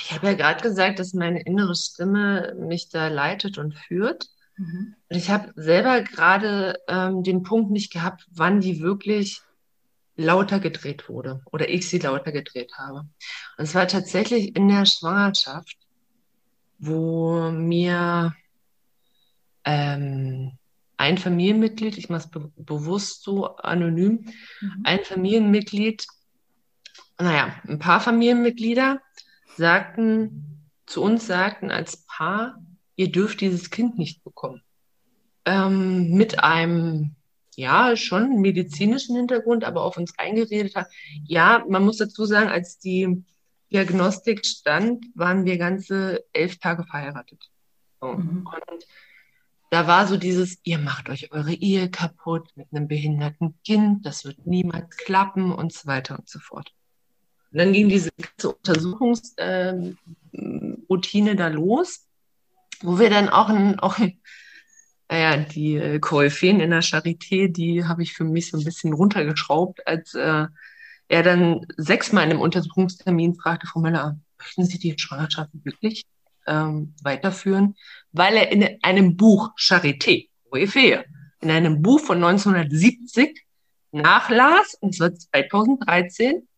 [0.00, 4.28] Ich habe ja gerade gesagt, dass meine innere Stimme mich da leitet und führt.
[4.56, 4.94] Mhm.
[5.08, 9.40] Und ich habe selber gerade ähm, den Punkt nicht gehabt, wann die wirklich
[10.16, 13.00] lauter gedreht wurde oder ich sie lauter gedreht habe.
[13.56, 15.76] Und es war tatsächlich in der Schwangerschaft,
[16.78, 18.34] wo mir
[19.64, 20.52] ähm,
[20.96, 24.80] ein Familienmitglied, ich mache es be bewusst so anonym, mhm.
[24.84, 26.06] ein Familienmitglied,
[27.18, 29.00] naja, ein paar Familienmitglieder
[29.56, 32.62] sagten, zu uns sagten als Paar,
[32.96, 34.62] ihr dürft dieses Kind nicht bekommen.
[35.44, 37.14] Ähm, mit einem,
[37.56, 40.88] ja, schon medizinischen Hintergrund, aber auf uns eingeredet hat.
[41.24, 43.24] Ja, man muss dazu sagen, als die
[43.72, 47.50] Diagnostik stand, waren wir ganze elf Tage verheiratet.
[48.00, 48.12] So.
[48.12, 48.46] Mhm.
[48.46, 48.86] Und
[49.70, 54.24] da war so dieses, ihr macht euch eure Ehe kaputt mit einem behinderten Kind, das
[54.24, 56.72] wird niemals klappen und so weiter und so fort.
[57.54, 62.04] Und dann ging diese ganze Untersuchungsroutine äh, da los,
[62.82, 63.96] wo wir dann auch, ein, auch
[65.08, 68.92] naja, die äh, Koryphäen in der Charité, die habe ich für mich so ein bisschen
[68.92, 70.48] runtergeschraubt, als äh,
[71.06, 76.02] er dann sechsmal in einem Untersuchungstermin fragte, Frau Möller, möchten Sie die Schwangerschaft wirklich
[76.48, 77.76] ähm, weiterführen,
[78.10, 81.04] weil er in einem Buch Charité, Koryphäe,
[81.40, 83.44] in einem Buch von 1970
[83.92, 86.48] nachlas, und zwar 2013,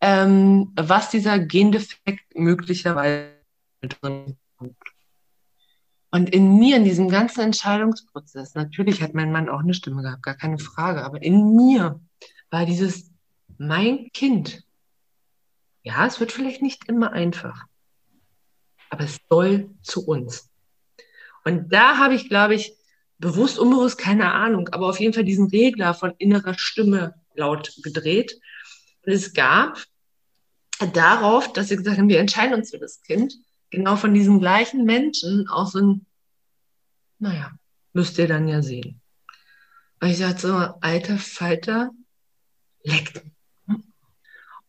[0.00, 3.36] ähm, was dieser Gendefekt möglicherweise
[3.82, 3.96] hat.
[6.10, 10.22] Und in mir, in diesem ganzen Entscheidungsprozess, natürlich hat mein Mann auch eine Stimme gehabt,
[10.22, 12.00] gar keine Frage, aber in mir
[12.50, 13.10] war dieses,
[13.58, 14.62] mein Kind,
[15.82, 17.64] ja, es wird vielleicht nicht immer einfach,
[18.90, 20.50] aber es soll zu uns.
[21.44, 22.74] Und da habe ich, glaube ich,
[23.18, 28.38] bewusst, unbewusst, keine Ahnung, aber auf jeden Fall diesen Regler von innerer Stimme laut gedreht.
[29.06, 29.82] Es gab
[30.92, 33.34] darauf, dass sie gesagt haben, wir entscheiden uns für das Kind,
[33.70, 36.06] genau von diesen gleichen Menschen auch so ein,
[37.18, 37.52] naja,
[37.92, 39.00] müsst ihr dann ja sehen.
[40.00, 41.90] Weil ich sagte so, alter Falter,
[42.82, 43.22] leckt.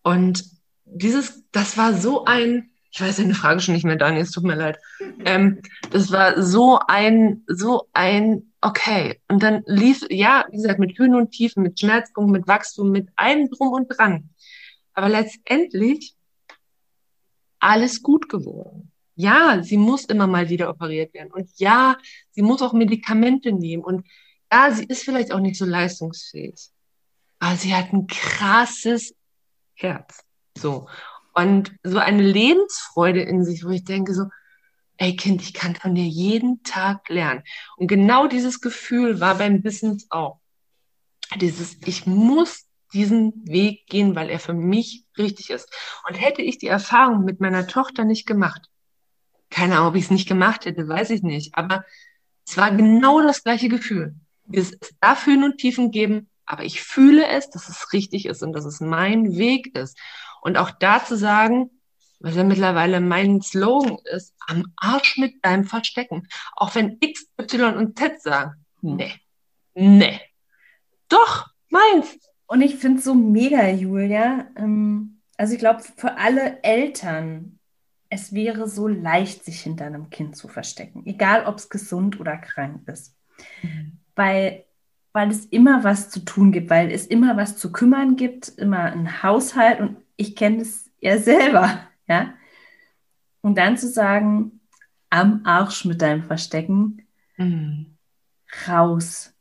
[0.01, 0.45] Und
[0.85, 4.45] dieses, das war so ein, ich weiß deine Frage schon nicht mehr, Daniel, es tut
[4.45, 4.79] mir leid.
[5.25, 9.21] Ähm, das war so ein, so ein, okay.
[9.27, 13.09] Und dann lief, ja, wie gesagt, mit Höhen und Tiefen, mit Schmerzpunkt, mit Wachstum, mit
[13.15, 14.29] allem drum und dran.
[14.93, 16.15] Aber letztendlich
[17.59, 18.91] alles gut geworden.
[19.15, 21.31] Ja, sie muss immer mal wieder operiert werden.
[21.31, 21.97] Und ja,
[22.31, 23.83] sie muss auch Medikamente nehmen.
[23.83, 24.05] Und
[24.51, 26.69] ja, sie ist vielleicht auch nicht so leistungsfähig.
[27.39, 29.15] Aber sie hat ein krasses
[29.73, 30.23] Herz.
[30.57, 30.87] So.
[31.33, 34.25] Und so eine Lebensfreude in sich, wo ich denke so,
[34.97, 37.43] ey Kind, ich kann von dir jeden Tag lernen.
[37.77, 40.39] Und genau dieses Gefühl war beim Business auch.
[41.35, 45.69] Dieses, ich muss diesen Weg gehen, weil er für mich richtig ist.
[46.07, 48.69] Und hätte ich die Erfahrung mit meiner Tochter nicht gemacht,
[49.49, 51.85] keine Ahnung, ob ich es nicht gemacht hätte, weiß ich nicht, aber
[52.45, 54.15] es war genau das gleiche Gefühl.
[54.51, 58.53] Es darf Höhen und Tiefen geben, aber ich fühle es, dass es richtig ist und
[58.53, 59.97] dass es mein Weg ist.
[60.41, 61.76] Und auch da zu sagen,
[62.19, 66.27] was ja mittlerweile mein Slogan ist, am Arsch mit deinem Verstecken.
[66.55, 69.13] Auch wenn X, Y und Z sagen, nee,
[69.75, 70.19] nee.
[71.09, 72.19] Doch, meins.
[72.47, 74.47] Und ich finde es so mega, Julia.
[74.55, 77.59] Ähm, also ich glaube, für alle Eltern,
[78.09, 81.03] es wäre so leicht, sich hinter einem Kind zu verstecken.
[81.05, 83.15] Egal, ob es gesund oder krank ist.
[83.61, 83.99] Mhm.
[84.15, 84.65] Weil,
[85.13, 88.79] weil es immer was zu tun gibt, weil es immer was zu kümmern gibt, immer
[88.79, 92.33] ein Haushalt und ich kenne es ja selber, ja.
[93.41, 94.59] Und dann zu sagen,
[95.09, 97.97] am Arsch mit deinem Verstecken, mhm.
[98.67, 99.33] raus.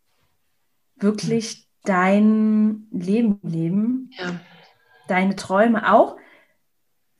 [0.96, 1.88] Wirklich mhm.
[1.88, 4.40] dein Leben leben, ja.
[5.08, 6.16] deine Träume auch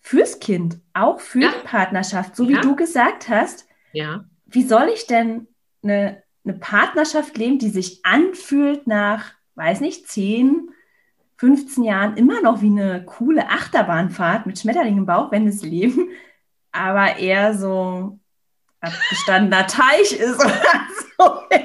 [0.01, 1.51] fürs Kind, auch für ja.
[1.51, 2.51] die Partnerschaft, so ja.
[2.51, 3.67] wie du gesagt hast.
[3.93, 4.25] Ja.
[4.45, 5.49] Wie soll ich denn
[5.83, 10.71] eine, eine Partnerschaft leben, die sich anfühlt nach, weiß nicht, 10,
[11.39, 16.09] 15 Jahren immer noch wie eine coole Achterbahnfahrt mit Schmetterlingen im Bauch, wenn es Leben,
[16.73, 18.19] aber eher so
[18.81, 20.63] abgestandener Teich ist oder
[21.19, 21.43] so.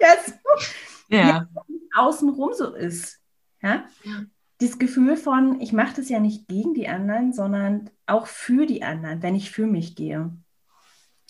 [0.00, 1.16] ja, so.
[1.16, 1.48] ja.
[1.96, 3.20] außenrum so ist.
[3.62, 3.84] Ja?
[4.04, 4.24] ja.
[4.60, 8.82] Dieses Gefühl von, ich mache das ja nicht gegen die anderen, sondern auch für die
[8.82, 10.32] anderen, wenn ich für mich gehe.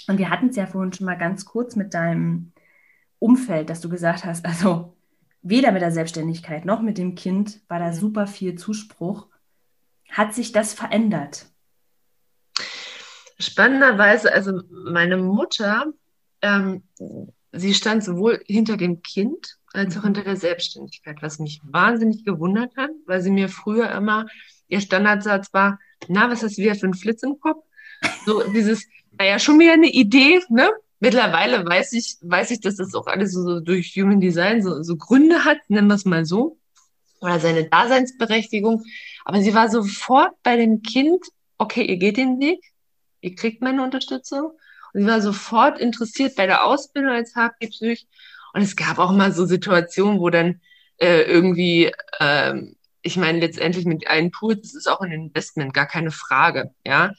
[0.08, 2.52] Und wir hatten es ja vorhin schon mal ganz kurz mit deinem
[3.18, 4.96] Umfeld, dass du gesagt hast, also
[5.42, 9.26] weder mit der Selbstständigkeit noch mit dem Kind war da super viel Zuspruch.
[10.08, 11.46] Hat sich das verändert?
[13.38, 15.86] Spannenderweise, also meine Mutter,
[16.42, 16.82] ähm,
[17.50, 22.76] sie stand sowohl hinter dem Kind als auch hinter der Selbstständigkeit, was mich wahnsinnig gewundert
[22.76, 24.26] hat, weil sie mir früher immer,
[24.68, 25.78] ihr Standardsatz war,
[26.08, 27.64] na, was hast du wieder für einen Flitz im Kopf?
[28.26, 28.86] So dieses,
[29.18, 30.70] naja, schon wieder eine Idee, ne?
[31.02, 34.84] Mittlerweile weiß ich, weiß ich, dass das auch alles so, so durch Human Design so,
[34.84, 36.58] so Gründe hat, nennen wir es mal so,
[37.20, 38.84] oder seine Daseinsberechtigung.
[39.24, 41.24] Aber sie war sofort bei dem Kind,
[41.58, 42.60] okay, ihr geht den Weg,
[43.20, 44.52] ihr kriegt meine Unterstützung.
[44.92, 48.06] Und sie war sofort interessiert bei der Ausbildung als HP-Psych.
[48.54, 50.60] Und es gab auch mal so Situationen, wo dann
[50.98, 51.90] äh, irgendwie,
[52.20, 56.70] ähm, ich meine, letztendlich mit einem Pool, das ist auch ein Investment, gar keine Frage,
[56.86, 57.10] ja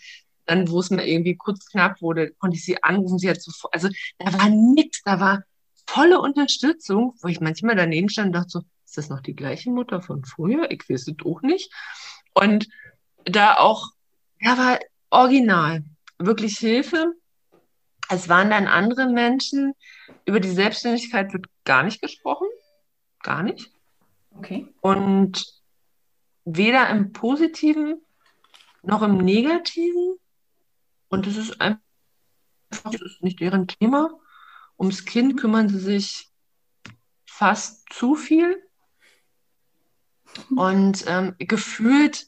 [0.45, 3.19] dann, wo es mir irgendwie kurz knapp wurde, konnte ich sie anrufen.
[3.19, 3.89] Sie hat sofort, also
[4.19, 5.43] da war nichts, da war
[5.87, 9.71] volle Unterstützung, wo ich manchmal daneben stand und dachte so, ist das noch die gleiche
[9.71, 10.69] Mutter von früher?
[10.71, 11.71] Ich weiß es doch nicht.
[12.33, 12.67] Und
[13.25, 13.89] da auch,
[14.39, 14.79] ja, war
[15.09, 15.83] original,
[16.17, 17.13] wirklich Hilfe.
[18.09, 19.73] Es waren dann andere Menschen,
[20.25, 22.47] über die Selbstständigkeit wird gar nicht gesprochen.
[23.21, 23.71] Gar nicht.
[24.37, 24.67] Okay.
[24.81, 25.45] Und
[26.45, 28.01] weder im Positiven
[28.83, 30.17] noch im Negativen.
[31.13, 31.79] Und das ist einfach,
[32.71, 34.19] das ist nicht deren Thema.
[34.79, 36.31] Ums Kind kümmern sie sich
[37.23, 38.57] fast zu viel.
[40.55, 42.25] Und ähm, gefühlt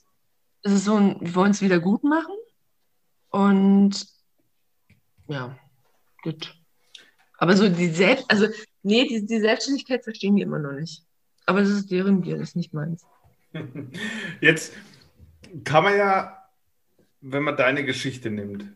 [0.62, 2.36] ist es so, ein, wir wollen es wieder gut machen.
[3.30, 4.08] Und
[5.30, 5.58] ja,
[6.22, 6.56] gut.
[7.40, 8.46] Aber so die Selbst, also
[8.84, 11.04] nee, die, die Selbstständigkeit verstehen die immer noch nicht.
[11.48, 13.04] Aber das ist deren Bier, das ist nicht meins.
[14.42, 14.74] Jetzt
[15.64, 16.45] kann man ja,
[17.28, 18.72] wenn man deine Geschichte nimmt,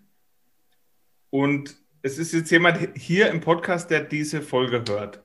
[1.29, 5.23] und es ist jetzt jemand hier im Podcast, der diese Folge hört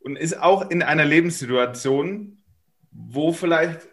[0.00, 2.42] und ist auch in einer Lebenssituation,
[2.90, 3.88] wo vielleicht,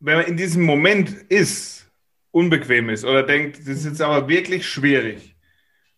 [0.00, 1.90] wenn man in diesem Moment ist,
[2.30, 5.34] unbequem ist oder denkt, das ist jetzt aber wirklich schwierig.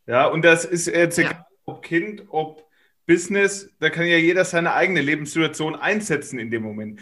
[0.07, 1.47] Ja, und das ist jetzt egal, ja.
[1.65, 2.69] ob Kind, ob
[3.07, 7.01] Business, da kann ja jeder seine eigene Lebenssituation einsetzen in dem Moment.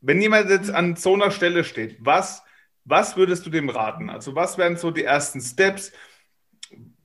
[0.00, 2.43] Wenn jemand jetzt an so einer Stelle steht, was,
[2.84, 4.10] was würdest du dem raten?
[4.10, 5.92] Also was wären so die ersten Steps?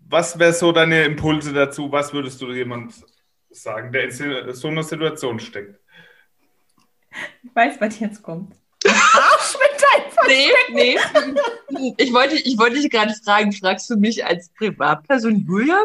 [0.08, 1.92] Was wäre so deine Impulse dazu?
[1.92, 2.94] Was würdest du jemand
[3.50, 5.80] sagen, der in so einer Situation steckt?
[7.44, 8.56] Ich weiß, was jetzt kommt.
[8.86, 10.10] Arsch mit deinem.
[10.72, 10.98] Nee,
[11.70, 11.94] nee.
[11.98, 15.84] Ich wollte, ich wollte dich gerade fragen, fragst du mich als Privatperson Julia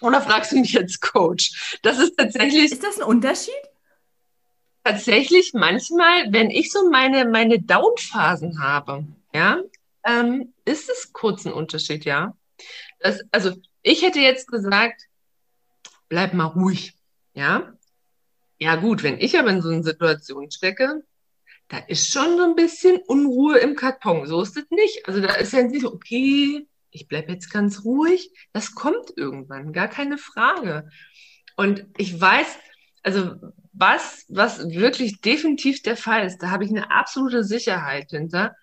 [0.00, 1.78] oder fragst du mich als Coach?
[1.82, 2.72] Das ist tatsächlich.
[2.72, 3.54] Ist das ein Unterschied?
[4.84, 9.04] Tatsächlich manchmal, wenn ich so meine, meine Down-Phasen habe,
[9.36, 9.60] ja,
[10.04, 12.34] ähm, ist es kurz ein Unterschied, ja.
[13.00, 15.02] Das, also ich hätte jetzt gesagt,
[16.08, 16.94] bleib mal ruhig,
[17.34, 17.74] ja.
[18.58, 21.04] Ja gut, wenn ich aber in so einer Situation stecke,
[21.68, 24.26] da ist schon so ein bisschen Unruhe im Karton.
[24.26, 25.06] So ist es nicht.
[25.06, 28.30] Also da ist ja nicht so, okay, ich bleibe jetzt ganz ruhig.
[28.52, 30.88] Das kommt irgendwann, gar keine Frage.
[31.56, 32.46] Und ich weiß,
[33.02, 33.34] also
[33.72, 38.56] was, was wirklich definitiv der Fall ist, da habe ich eine absolute Sicherheit hinter,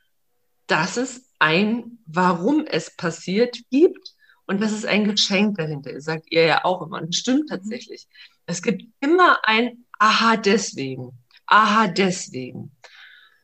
[0.68, 4.14] dass es ein, warum es passiert, gibt
[4.45, 7.01] und dass es ein Geschenk dahinter ist, sagt ihr ja auch immer.
[7.01, 8.07] Und das stimmt tatsächlich.
[8.45, 11.11] Es gibt immer ein Aha deswegen,
[11.45, 12.72] Aha deswegen.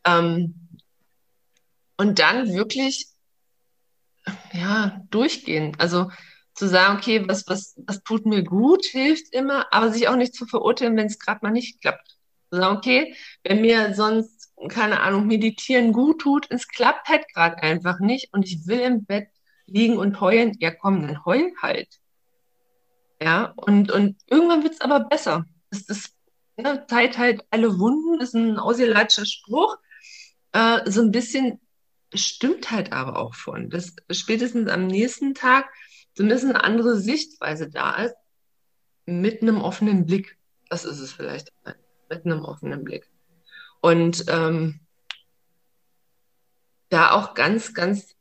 [0.05, 0.70] Ähm,
[1.97, 3.07] und dann wirklich,
[4.53, 5.76] ja, durchgehen.
[5.80, 6.09] Also
[6.53, 10.34] zu sagen, okay, was, was, was tut mir gut, hilft immer, aber sich auch nicht
[10.34, 12.17] zu verurteilen, wenn es gerade mal nicht klappt.
[12.49, 17.57] Zu sagen, okay, wenn mir sonst, keine Ahnung, meditieren gut tut, es klappt halt gerade
[17.64, 19.30] einfach nicht und ich will im Bett
[19.66, 21.88] liegen und heulen, ja komm, dann heul halt.
[23.22, 25.45] Ja, und, und irgendwann wird es aber besser.
[25.72, 26.16] Das ist,
[26.57, 29.78] ne, Zeit halt alle Wunden, ist ein ausgelatschter Spruch
[30.51, 31.60] äh, so ein bisschen
[32.14, 35.70] stimmt halt aber auch von, dass spätestens am nächsten Tag
[36.16, 38.16] zumindest eine andere Sichtweise da ist,
[39.05, 40.38] mit einem offenen Blick.
[40.70, 41.51] Das ist es vielleicht,
[42.10, 43.10] mit einem offenen Blick.
[43.82, 44.80] Und ähm,
[46.89, 48.15] da auch ganz, ganz,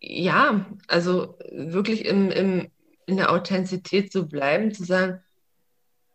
[0.00, 2.70] ja, also wirklich im, im,
[3.06, 5.22] in der Authentizität zu bleiben, zu sagen,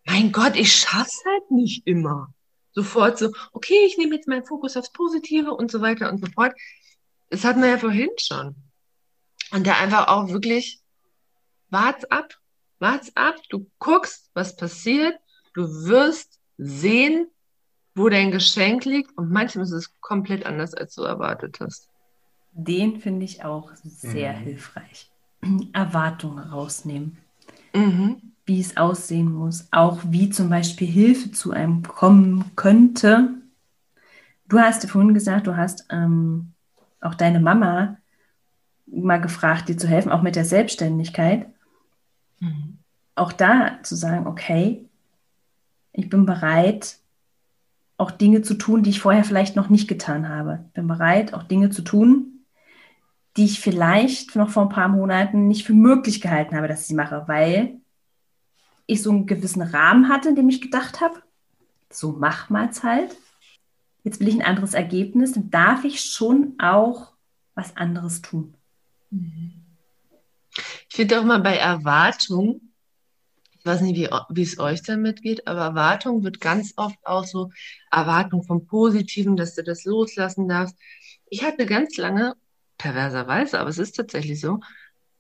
[0.06, 2.34] mein Gott, ich schaff's halt nicht immer
[2.74, 6.32] sofort so, okay, ich nehme jetzt meinen Fokus aufs Positive und so weiter und so
[6.32, 6.54] fort.
[7.30, 8.56] Das hatten wir ja vorhin schon.
[9.52, 10.80] Und da einfach auch wirklich,
[11.70, 12.38] wart's ab,
[12.80, 15.20] wart's ab, du guckst, was passiert,
[15.54, 17.28] du wirst sehen,
[17.96, 21.90] wo dein Geschenk liegt und manchmal ist es komplett anders, als du erwartet hast.
[22.54, 24.44] Den finde ich auch sehr mhm.
[24.44, 25.10] hilfreich.
[25.74, 27.18] Erwartungen rausnehmen.
[27.74, 33.30] Mhm wie es aussehen muss, auch wie zum Beispiel Hilfe zu einem kommen könnte.
[34.48, 36.52] Du hast vorhin gesagt, du hast ähm,
[37.00, 37.98] auch deine Mama
[38.88, 41.48] mal gefragt, dir zu helfen, auch mit der Selbstständigkeit.
[42.40, 42.80] Mhm.
[43.16, 44.86] Auch da zu sagen, okay,
[45.94, 46.98] ich bin bereit,
[48.02, 50.66] auch Dinge zu tun, die ich vorher vielleicht noch nicht getan habe.
[50.74, 52.46] Bin bereit, auch Dinge zu tun,
[53.38, 56.88] die ich vielleicht noch vor ein paar Monaten nicht für möglich gehalten habe, dass ich
[56.88, 57.80] sie mache, weil
[58.88, 61.22] ich so einen gewissen Rahmen hatte, in dem ich gedacht habe,
[61.92, 63.16] so mach mal's halt.
[64.04, 67.12] Jetzt will ich ein anderes Ergebnis, dann darf ich schon auch
[67.54, 68.56] was anderes tun.
[70.90, 72.62] Ich finde auch mal bei Erwartung,
[73.62, 77.26] ich weiß nicht, wie, wie es euch damit geht, aber Erwartung wird ganz oft auch
[77.26, 77.52] so
[77.92, 80.76] Erwartung vom Positiven, dass du das loslassen darfst.
[81.30, 82.34] Ich hatte ganz lange,
[82.80, 84.62] perverserweise, aber es ist tatsächlich so,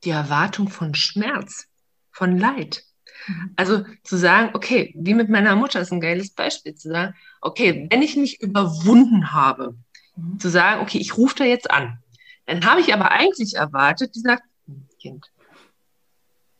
[0.03, 1.67] die Erwartung von Schmerz,
[2.09, 2.83] von Leid.
[3.27, 3.53] Mhm.
[3.57, 7.87] Also zu sagen, okay, wie mit meiner Mutter ist ein geiles Beispiel, zu sagen, okay,
[7.91, 9.77] wenn ich mich überwunden habe,
[10.15, 10.39] mhm.
[10.39, 11.99] zu sagen, okay, ich rufe da jetzt an,
[12.47, 15.27] dann habe ich aber eigentlich erwartet, die sagt, hm, Kind.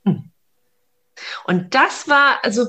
[0.06, 0.31] Hm.
[1.46, 2.68] Und das war also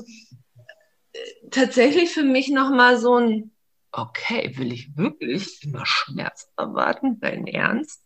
[1.51, 3.51] tatsächlich für mich nochmal so ein,
[3.91, 8.01] okay, will ich wirklich immer Schmerz erwarten, dein Ernst?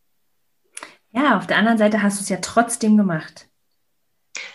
[1.12, 3.48] Ja, auf der anderen Seite hast du es ja trotzdem gemacht.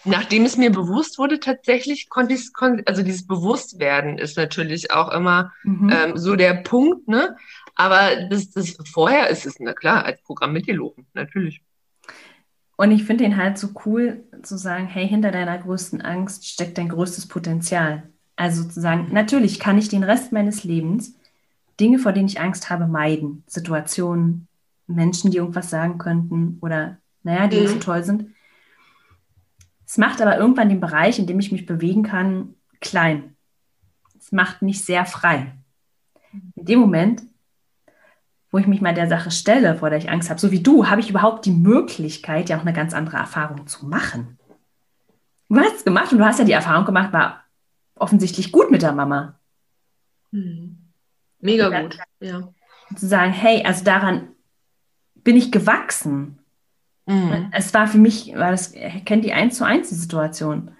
[0.04, 2.52] Nachdem es mir bewusst wurde, tatsächlich konnte ich es,
[2.86, 5.90] also dieses Bewusstwerden ist natürlich auch immer mhm.
[5.92, 7.36] ähm, so der Punkt, ne?
[7.74, 11.62] Aber das, das vorher ist es, na klar, als Programm mitgelaufen, natürlich.
[12.82, 16.78] Und ich finde ihn halt so cool zu sagen, hey, hinter deiner größten Angst steckt
[16.78, 18.10] dein größtes Potenzial.
[18.34, 21.14] Also sozusagen, natürlich kann ich den Rest meines Lebens
[21.78, 23.44] Dinge, vor denen ich Angst habe, meiden.
[23.46, 24.48] Situationen,
[24.88, 27.62] Menschen, die irgendwas sagen könnten oder, naja, die mhm.
[27.62, 28.34] nicht so toll sind.
[29.86, 33.36] Es macht aber irgendwann den Bereich, in dem ich mich bewegen kann, klein.
[34.18, 35.54] Es macht mich sehr frei.
[36.56, 37.22] In dem Moment,
[38.52, 40.88] wo ich mich mal der Sache stelle, vor der ich Angst habe, so wie du,
[40.88, 44.38] habe ich überhaupt die Möglichkeit, ja auch eine ganz andere Erfahrung zu machen.
[45.48, 47.44] Du hast es gemacht und du hast ja die Erfahrung gemacht, war
[47.94, 49.38] offensichtlich gut mit der Mama.
[50.30, 50.76] Mhm.
[51.40, 52.52] Mega dann, gut, ja.
[52.94, 54.28] Zu sagen, hey, also daran
[55.14, 56.38] bin ich gewachsen.
[57.06, 57.48] Mhm.
[57.52, 58.72] Es war für mich, war das,
[59.06, 60.72] kennt die eins zu eins die Situation.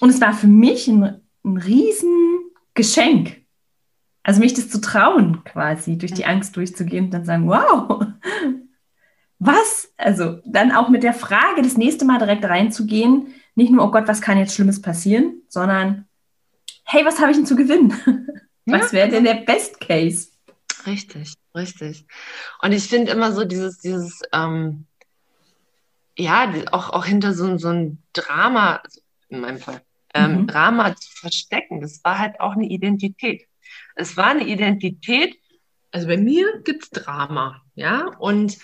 [0.00, 3.45] Und es war für mich ein, ein Riesengeschenk.
[4.26, 8.08] Also mich das zu trauen, quasi, durch die Angst durchzugehen und dann sagen, wow,
[9.38, 9.92] was?
[9.96, 14.08] Also dann auch mit der Frage, das nächste Mal direkt reinzugehen, nicht nur, oh Gott,
[14.08, 16.08] was kann jetzt Schlimmes passieren, sondern,
[16.82, 17.94] hey, was habe ich denn zu gewinnen?
[18.68, 20.30] Was wäre denn der Best Case?
[20.88, 22.04] Richtig, richtig.
[22.60, 24.86] Und ich finde immer so dieses, dieses, ähm,
[26.18, 29.82] ja, auch, auch hinter so, so ein Drama, also in meinem Fall,
[30.14, 30.46] ähm, mhm.
[30.48, 33.46] Drama zu verstecken, das war halt auch eine Identität.
[33.96, 35.36] Es war eine Identität,
[35.90, 38.58] also bei mir gibt es Drama, ja, und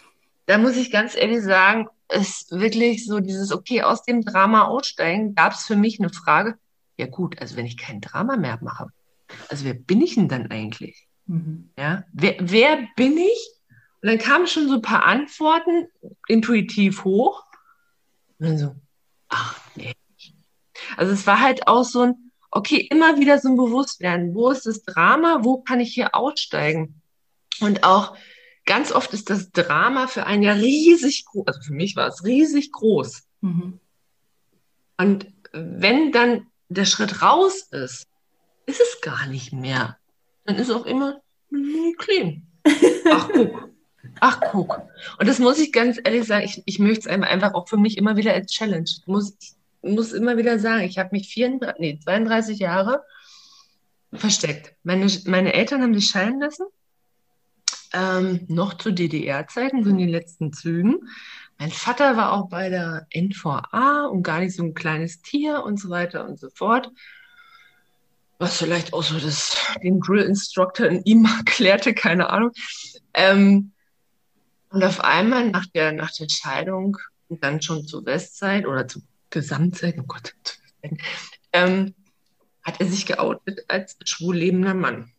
[0.46, 5.34] da muss ich ganz ehrlich sagen, ist wirklich so dieses, okay, aus dem Drama aussteigen,
[5.34, 6.58] gab es für mich eine Frage,
[6.98, 8.88] ja gut, also wenn ich kein Drama mehr mache,
[9.48, 11.08] also wer bin ich denn dann eigentlich?
[11.26, 11.70] Mhm.
[11.78, 13.50] Ja, wer, wer bin ich?
[14.02, 15.86] Und dann kamen schon so ein paar Antworten
[16.28, 17.44] intuitiv hoch.
[18.38, 18.74] Und dann so,
[19.28, 19.94] ach nee.
[20.96, 24.34] Also es war halt auch so ein, okay, immer wieder so ein Bewusstwerden.
[24.34, 25.38] Wo ist das Drama?
[25.42, 27.00] Wo kann ich hier aussteigen?
[27.60, 28.16] Und auch
[28.66, 31.46] ganz oft ist das Drama für einen ja riesig groß.
[31.46, 33.22] Also für mich war es riesig groß.
[33.40, 33.80] Mhm.
[34.98, 38.06] Und wenn dann der Schritt raus ist,
[38.66, 39.96] ist es gar nicht mehr.
[40.44, 41.20] Dann ist auch immer
[41.98, 42.46] clean.
[43.10, 43.70] Ach, guck.
[44.20, 44.82] Ach, guck.
[45.18, 47.96] Und das muss ich ganz ehrlich sagen, ich, ich möchte es einfach auch für mich
[47.96, 48.84] immer wieder als Challenge.
[48.84, 49.06] Ich
[49.82, 53.02] muss, immer wieder sagen, ich habe mich 34, nee, 32 Jahre
[54.12, 54.74] versteckt.
[54.82, 56.66] Meine, meine Eltern haben sich scheiden lassen.
[57.94, 61.00] Ähm, noch zu DDR-Zeiten, so in den letzten Zügen.
[61.58, 65.78] Mein Vater war auch bei der NVA und gar nicht so ein kleines Tier und
[65.78, 66.90] so weiter und so fort
[68.42, 72.50] was vielleicht auch so das, den Drill Instructor in ihm erklärte, keine Ahnung.
[73.14, 73.72] Ähm,
[74.70, 76.96] und auf einmal nach der, nach der Scheidung
[77.28, 79.02] und dann schon zur Westzeit oder zur
[79.32, 80.34] Gesamtzeit, oh Gott,
[81.52, 81.94] ähm,
[82.62, 85.10] hat er sich geoutet als schwul lebender Mann.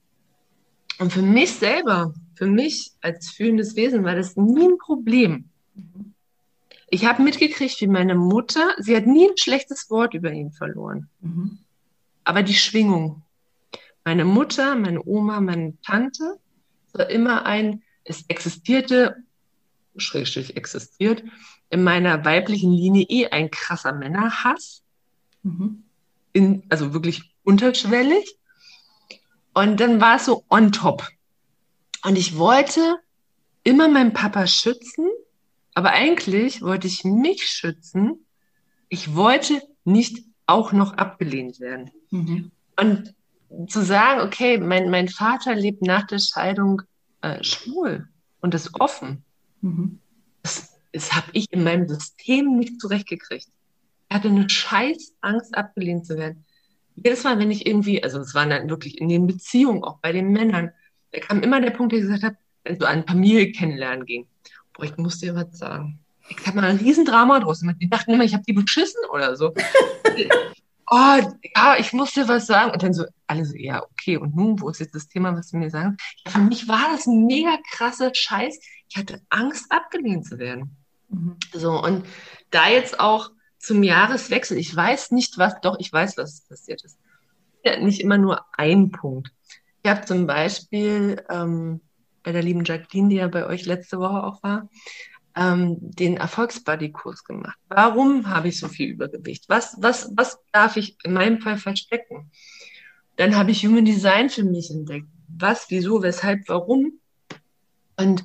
[0.99, 5.49] Und für mich selber, für mich als fühlendes Wesen war das nie ein Problem.
[6.89, 11.09] Ich habe mitgekriegt, wie meine Mutter, sie hat nie ein schlechtes Wort über ihn verloren.
[11.19, 11.59] Mhm
[12.23, 13.23] aber die Schwingung.
[14.03, 16.39] Meine Mutter, meine Oma, meine Tante,
[16.93, 19.15] war immer ein, es existierte,
[19.95, 21.23] schrägstrich existiert,
[21.73, 24.83] in meiner weiblichen Linie eh ein krasser Männerhass.
[25.41, 25.83] Mhm.
[26.31, 28.37] In, also wirklich unterschwellig.
[29.55, 31.09] Und dann war es so on top.
[32.05, 32.97] Und ich wollte
[33.63, 35.07] immer meinen Papa schützen,
[35.73, 38.23] aber eigentlich wollte ich mich schützen.
[38.89, 41.89] Ich wollte nicht auch noch abgelehnt werden.
[42.11, 42.51] Mhm.
[42.79, 43.15] Und
[43.67, 46.83] zu sagen, okay, mein, mein Vater lebt nach der Scheidung
[47.21, 48.07] äh, schwul
[48.41, 49.23] und ist offen,
[49.61, 49.99] mhm.
[50.43, 53.49] das, das habe ich in meinem System nicht zurechtgekriegt.
[54.09, 56.45] Er hatte eine scheiß Angst, abgelehnt zu werden.
[56.95, 60.11] Jedes Mal, wenn ich irgendwie, also es waren dann wirklich in den Beziehungen, auch bei
[60.11, 60.71] den Männern,
[61.11, 64.27] da kam immer der Punkt, der gesagt hat, wenn so an Familie kennenlernen ging,
[64.73, 67.77] boah, ich muss dir was sagen ich habe mal ein Riesendrama draus gemacht.
[67.81, 69.53] Die dachten immer, ich habe die beschissen oder so.
[70.91, 71.19] oh,
[71.55, 72.71] ja, ich musste was sagen.
[72.71, 75.51] Und dann so, alle so, ja, okay, und nun, wo ist jetzt das Thema, was
[75.51, 75.99] du mir sagst?
[76.25, 78.59] Ja, für mich war das ein mega krasser Scheiß.
[78.89, 80.77] Ich hatte Angst, abgelehnt zu werden.
[81.13, 81.37] Mhm.
[81.53, 82.05] So, und
[82.51, 86.97] da jetzt auch zum Jahreswechsel, ich weiß nicht, was, doch, ich weiß, was passiert ist.
[87.63, 89.31] Ja, nicht immer nur ein Punkt.
[89.83, 91.81] Ich habe zum Beispiel ähm,
[92.23, 94.69] bei der lieben Jacqueline, die ja bei euch letzte Woche auch war,
[95.35, 97.57] ähm, den Erfolgsbuddy-Kurs gemacht.
[97.69, 99.45] Warum habe ich so viel Übergewicht?
[99.47, 102.31] Was, was, was darf ich in meinem Fall verstecken?
[103.15, 105.07] Dann habe ich Human Design für mich entdeckt.
[105.27, 106.99] Was, wieso, weshalb, warum?
[107.97, 108.23] Und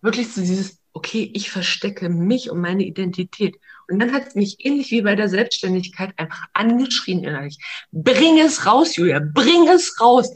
[0.00, 3.56] wirklich so dieses, okay, ich verstecke mich und meine Identität.
[3.86, 7.58] Und dann hat es mich ähnlich wie bei der Selbstständigkeit einfach angeschrien innerlich.
[7.92, 10.30] Bring es raus, Julia, bring es raus.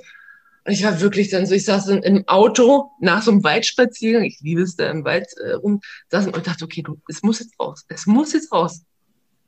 [0.67, 4.25] Und ich war wirklich dann so, ich saß dann im Auto nach so einem Waldspaziergang,
[4.25, 5.81] ich liebe es da im Wald äh, rum,
[6.11, 8.85] saß und dachte, okay, du, es muss jetzt raus, es muss jetzt raus.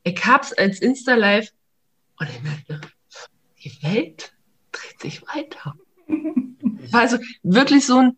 [0.05, 1.51] Ich hab's als Insta-Live
[2.19, 2.81] und ich merkte,
[3.63, 4.33] die Welt
[4.73, 5.75] dreht sich weiter.
[6.91, 8.17] war also wirklich so ein,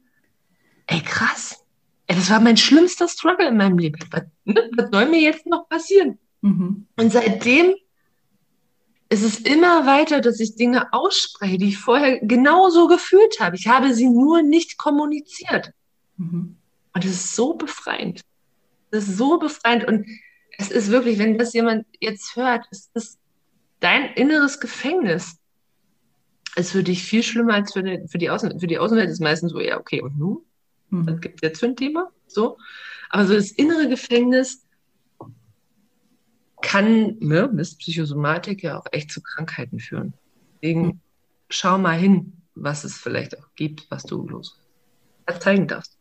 [0.87, 1.64] ey krass,
[2.07, 3.99] das war mein schlimmster Struggle in meinem Leben.
[4.11, 6.19] Was, ne, was soll mir jetzt noch passieren?
[6.43, 6.87] Mhm.
[6.97, 7.75] Und seitdem
[9.09, 13.57] ist es immer weiter, dass ich Dinge ausspreche, die ich vorher genauso gefühlt habe.
[13.57, 15.73] Ich habe sie nur nicht kommuniziert.
[16.17, 16.57] Mhm.
[16.93, 18.21] Und es ist so befreiend.
[18.91, 19.85] Es ist so befreiend.
[19.85, 20.07] Und
[20.59, 23.19] es ist wirklich, wenn das jemand jetzt hört, es ist
[23.81, 25.39] dein inneres Gefängnis.
[26.57, 29.11] Es ist für dich viel schlimmer als für die, für die, Außen, für die Außenwelt.
[29.11, 30.45] ist meistens so, ja, okay, und nun?
[30.91, 31.21] Mhm.
[31.21, 32.11] gibt es jetzt für ein Thema?
[32.27, 32.59] So.
[33.11, 34.67] Aber so das innere Gefängnis
[36.63, 40.15] kann, ne, mit Psychosomatik ja auch echt zu Krankheiten führen.
[40.55, 41.01] Deswegen
[41.51, 44.65] schau mal hin, was es vielleicht auch gibt, was du los
[45.41, 45.99] zeigen darfst.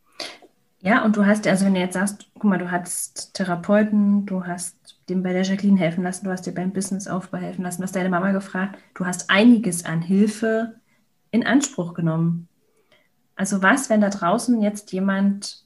[0.81, 4.45] Ja, und du hast, also wenn du jetzt sagst, guck mal, du hast Therapeuten, du
[4.45, 7.84] hast dem bei der Jacqueline helfen lassen, du hast dir beim Businessaufbau helfen lassen, du
[7.84, 10.75] hast deine Mama gefragt, du hast einiges an Hilfe
[11.31, 12.49] in Anspruch genommen.
[13.36, 15.63] Also was, wenn da draußen jetzt jemand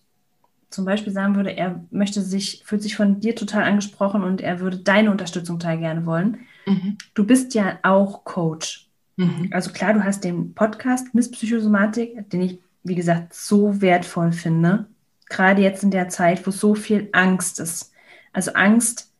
[0.70, 4.60] zum Beispiel sagen würde, er möchte sich, fühlt sich von dir total angesprochen und er
[4.60, 6.40] würde deine Unterstützung total gerne wollen.
[6.66, 6.98] Mhm.
[7.14, 8.90] Du bist ja auch Coach.
[9.16, 9.50] Mhm.
[9.52, 14.88] Also klar, du hast den Podcast Miss Psychosomatik, den ich, wie gesagt, so wertvoll finde.
[15.30, 17.92] Gerade jetzt in der Zeit, wo so viel Angst ist.
[18.34, 19.12] Also Angst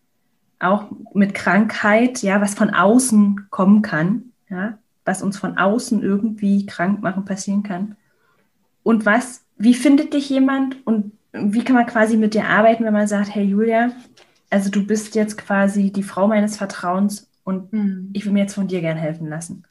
[0.60, 6.66] auch mit Krankheit, ja, was von außen kommen kann, ja, was uns von außen irgendwie
[6.66, 7.96] krank machen passieren kann.
[8.88, 12.94] Und was, wie findet dich jemand und wie kann man quasi mit dir arbeiten, wenn
[12.94, 13.92] man sagt, hey Julia,
[14.50, 18.12] also du bist jetzt quasi die Frau meines Vertrauens und Mhm.
[18.14, 19.66] ich will mir jetzt von dir gern helfen lassen.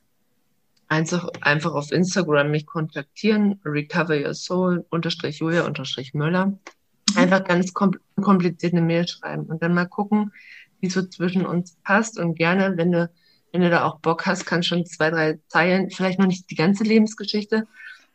[0.89, 6.59] Einfach, einfach auf Instagram mich kontaktieren, recover your soul, unterstrich Julia, unterstrich Möller.
[7.17, 10.31] Einfach ganz kom kompliziert eine Mail schreiben und dann mal gucken,
[10.81, 13.11] wie es so zwischen uns passt und gerne, wenn du,
[13.51, 16.55] wenn du da auch Bock hast, kannst schon zwei, drei Zeilen, vielleicht noch nicht die
[16.55, 17.67] ganze Lebensgeschichte,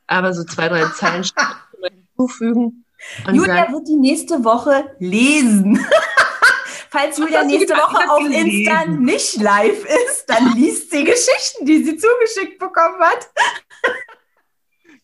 [0.08, 1.24] aber so zwei, drei Zeilen
[2.18, 2.86] hinzufügen.
[3.28, 5.84] Und Julia sagen, wird die nächste Woche lesen.
[6.90, 7.94] Falls Julia nächste gedacht?
[7.94, 13.30] Woche auf Insta nicht live ist, dann liest sie Geschichten, die sie zugeschickt bekommen hat.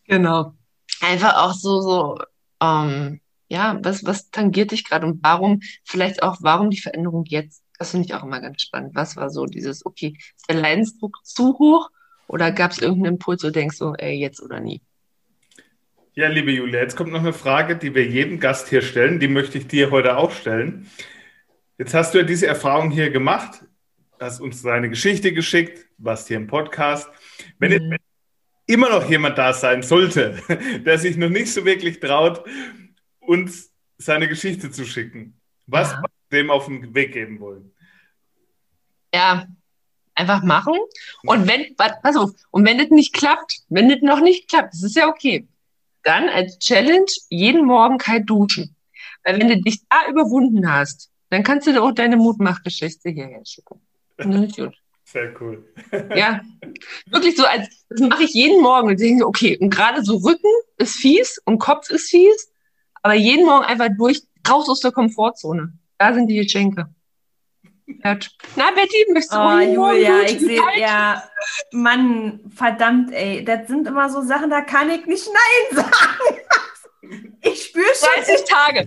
[0.06, 0.52] Genau.
[1.00, 2.18] Einfach auch so, so,
[2.60, 7.62] ähm, ja, was, was tangiert dich gerade und warum, vielleicht auch, warum die Veränderung jetzt?
[7.78, 8.94] Das finde ich auch immer ganz spannend.
[8.94, 11.88] Was war so dieses, okay, ist der Leidensdruck zu hoch
[12.26, 14.82] oder gab es irgendeinen Impuls, wo du denkst, so, ey, jetzt oder nie?
[16.14, 19.20] Ja, liebe Julia, jetzt kommt noch eine Frage, die wir jedem Gast hier stellen.
[19.20, 20.90] Die möchte ich dir heute auch stellen.
[21.78, 23.64] Jetzt hast du ja diese Erfahrung hier gemacht,
[24.18, 27.08] hast uns deine Geschichte geschickt, warst hier im Podcast.
[27.58, 27.96] Wenn jetzt Mhm.
[28.66, 30.38] immer noch jemand da sein sollte,
[30.84, 32.44] der sich noch nicht so wirklich traut,
[33.20, 36.02] uns seine Geschichte zu schicken, was Ja.
[36.32, 37.70] dem auf den Weg geben wollen?
[39.14, 39.46] Ja,
[40.16, 40.74] einfach machen.
[41.22, 44.82] Und wenn, pass auf, und wenn das nicht klappt, wenn das noch nicht klappt, das
[44.82, 45.46] ist ja okay,
[46.02, 48.74] dann als Challenge jeden Morgen kalt duschen.
[49.24, 53.80] Weil wenn du dich da überwunden hast, dann kannst du auch deine Mutmachgeschichte hierher schicken.
[54.16, 54.74] Dann ist gut.
[55.04, 55.64] Sehr cool.
[56.14, 56.42] Ja,
[57.06, 60.50] wirklich so, als, das mache ich jeden Morgen und denke, okay, und gerade so Rücken
[60.76, 62.52] ist fies und Kopf ist fies,
[63.02, 65.72] aber jeden Morgen einfach durch, raus aus der Komfortzone.
[65.96, 66.88] Da sind die Geschenke.
[68.04, 71.22] Na, Betty, möchtest du Oh, Julia, ich sehe, ja,
[71.72, 76.38] Mann, verdammt, ey, das sind immer so Sachen, da kann ich nicht Nein sagen.
[77.40, 78.24] Ich spüre schon.
[78.24, 78.86] 30 Tage.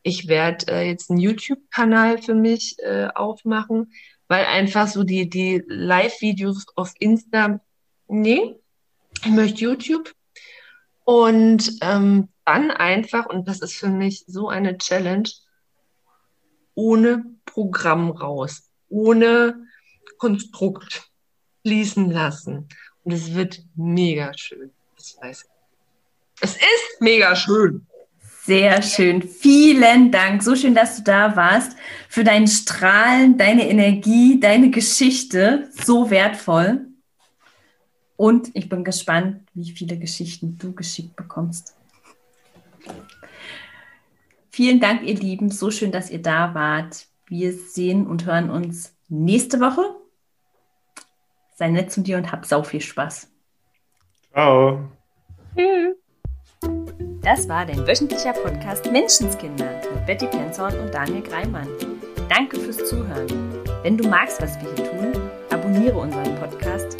[0.03, 3.93] Ich werde äh, jetzt einen YouTube-Kanal für mich äh, aufmachen,
[4.29, 7.61] weil einfach so die, die Live-Videos auf Insta,
[8.09, 8.57] nee,
[9.25, 10.13] ich möchte YouTube.
[11.05, 15.29] Und ähm, dann einfach, und das ist für mich so eine Challenge,
[16.75, 19.67] ohne Programm raus, ohne
[20.19, 21.11] Konstrukt
[21.63, 22.69] fließen lassen.
[23.05, 24.71] Und es wird mega schön.
[24.97, 25.51] Das weiß ich.
[26.43, 27.87] Es ist mega schön.
[28.45, 29.23] Sehr schön.
[29.23, 30.43] Vielen Dank.
[30.43, 31.77] So schön, dass du da warst.
[32.09, 35.69] Für dein Strahlen, deine Energie, deine Geschichte.
[35.73, 36.90] So wertvoll.
[38.21, 41.75] Und ich bin gespannt, wie viele Geschichten du geschickt bekommst.
[44.51, 45.51] Vielen Dank, ihr Lieben.
[45.51, 47.07] So schön, dass ihr da wart.
[47.29, 49.81] Wir sehen und hören uns nächste Woche.
[51.55, 53.27] Sei nett zu dir und hab sau viel Spaß.
[54.35, 54.91] Ciao.
[55.57, 55.97] Tschüss.
[57.23, 61.69] Das war dein wöchentlicher Podcast Menschenskinder mit Betty Penzorn und Daniel Greimann.
[62.29, 63.29] Danke fürs Zuhören.
[63.83, 67.00] Wenn du magst, was wir hier tun, abonniere unseren Podcast,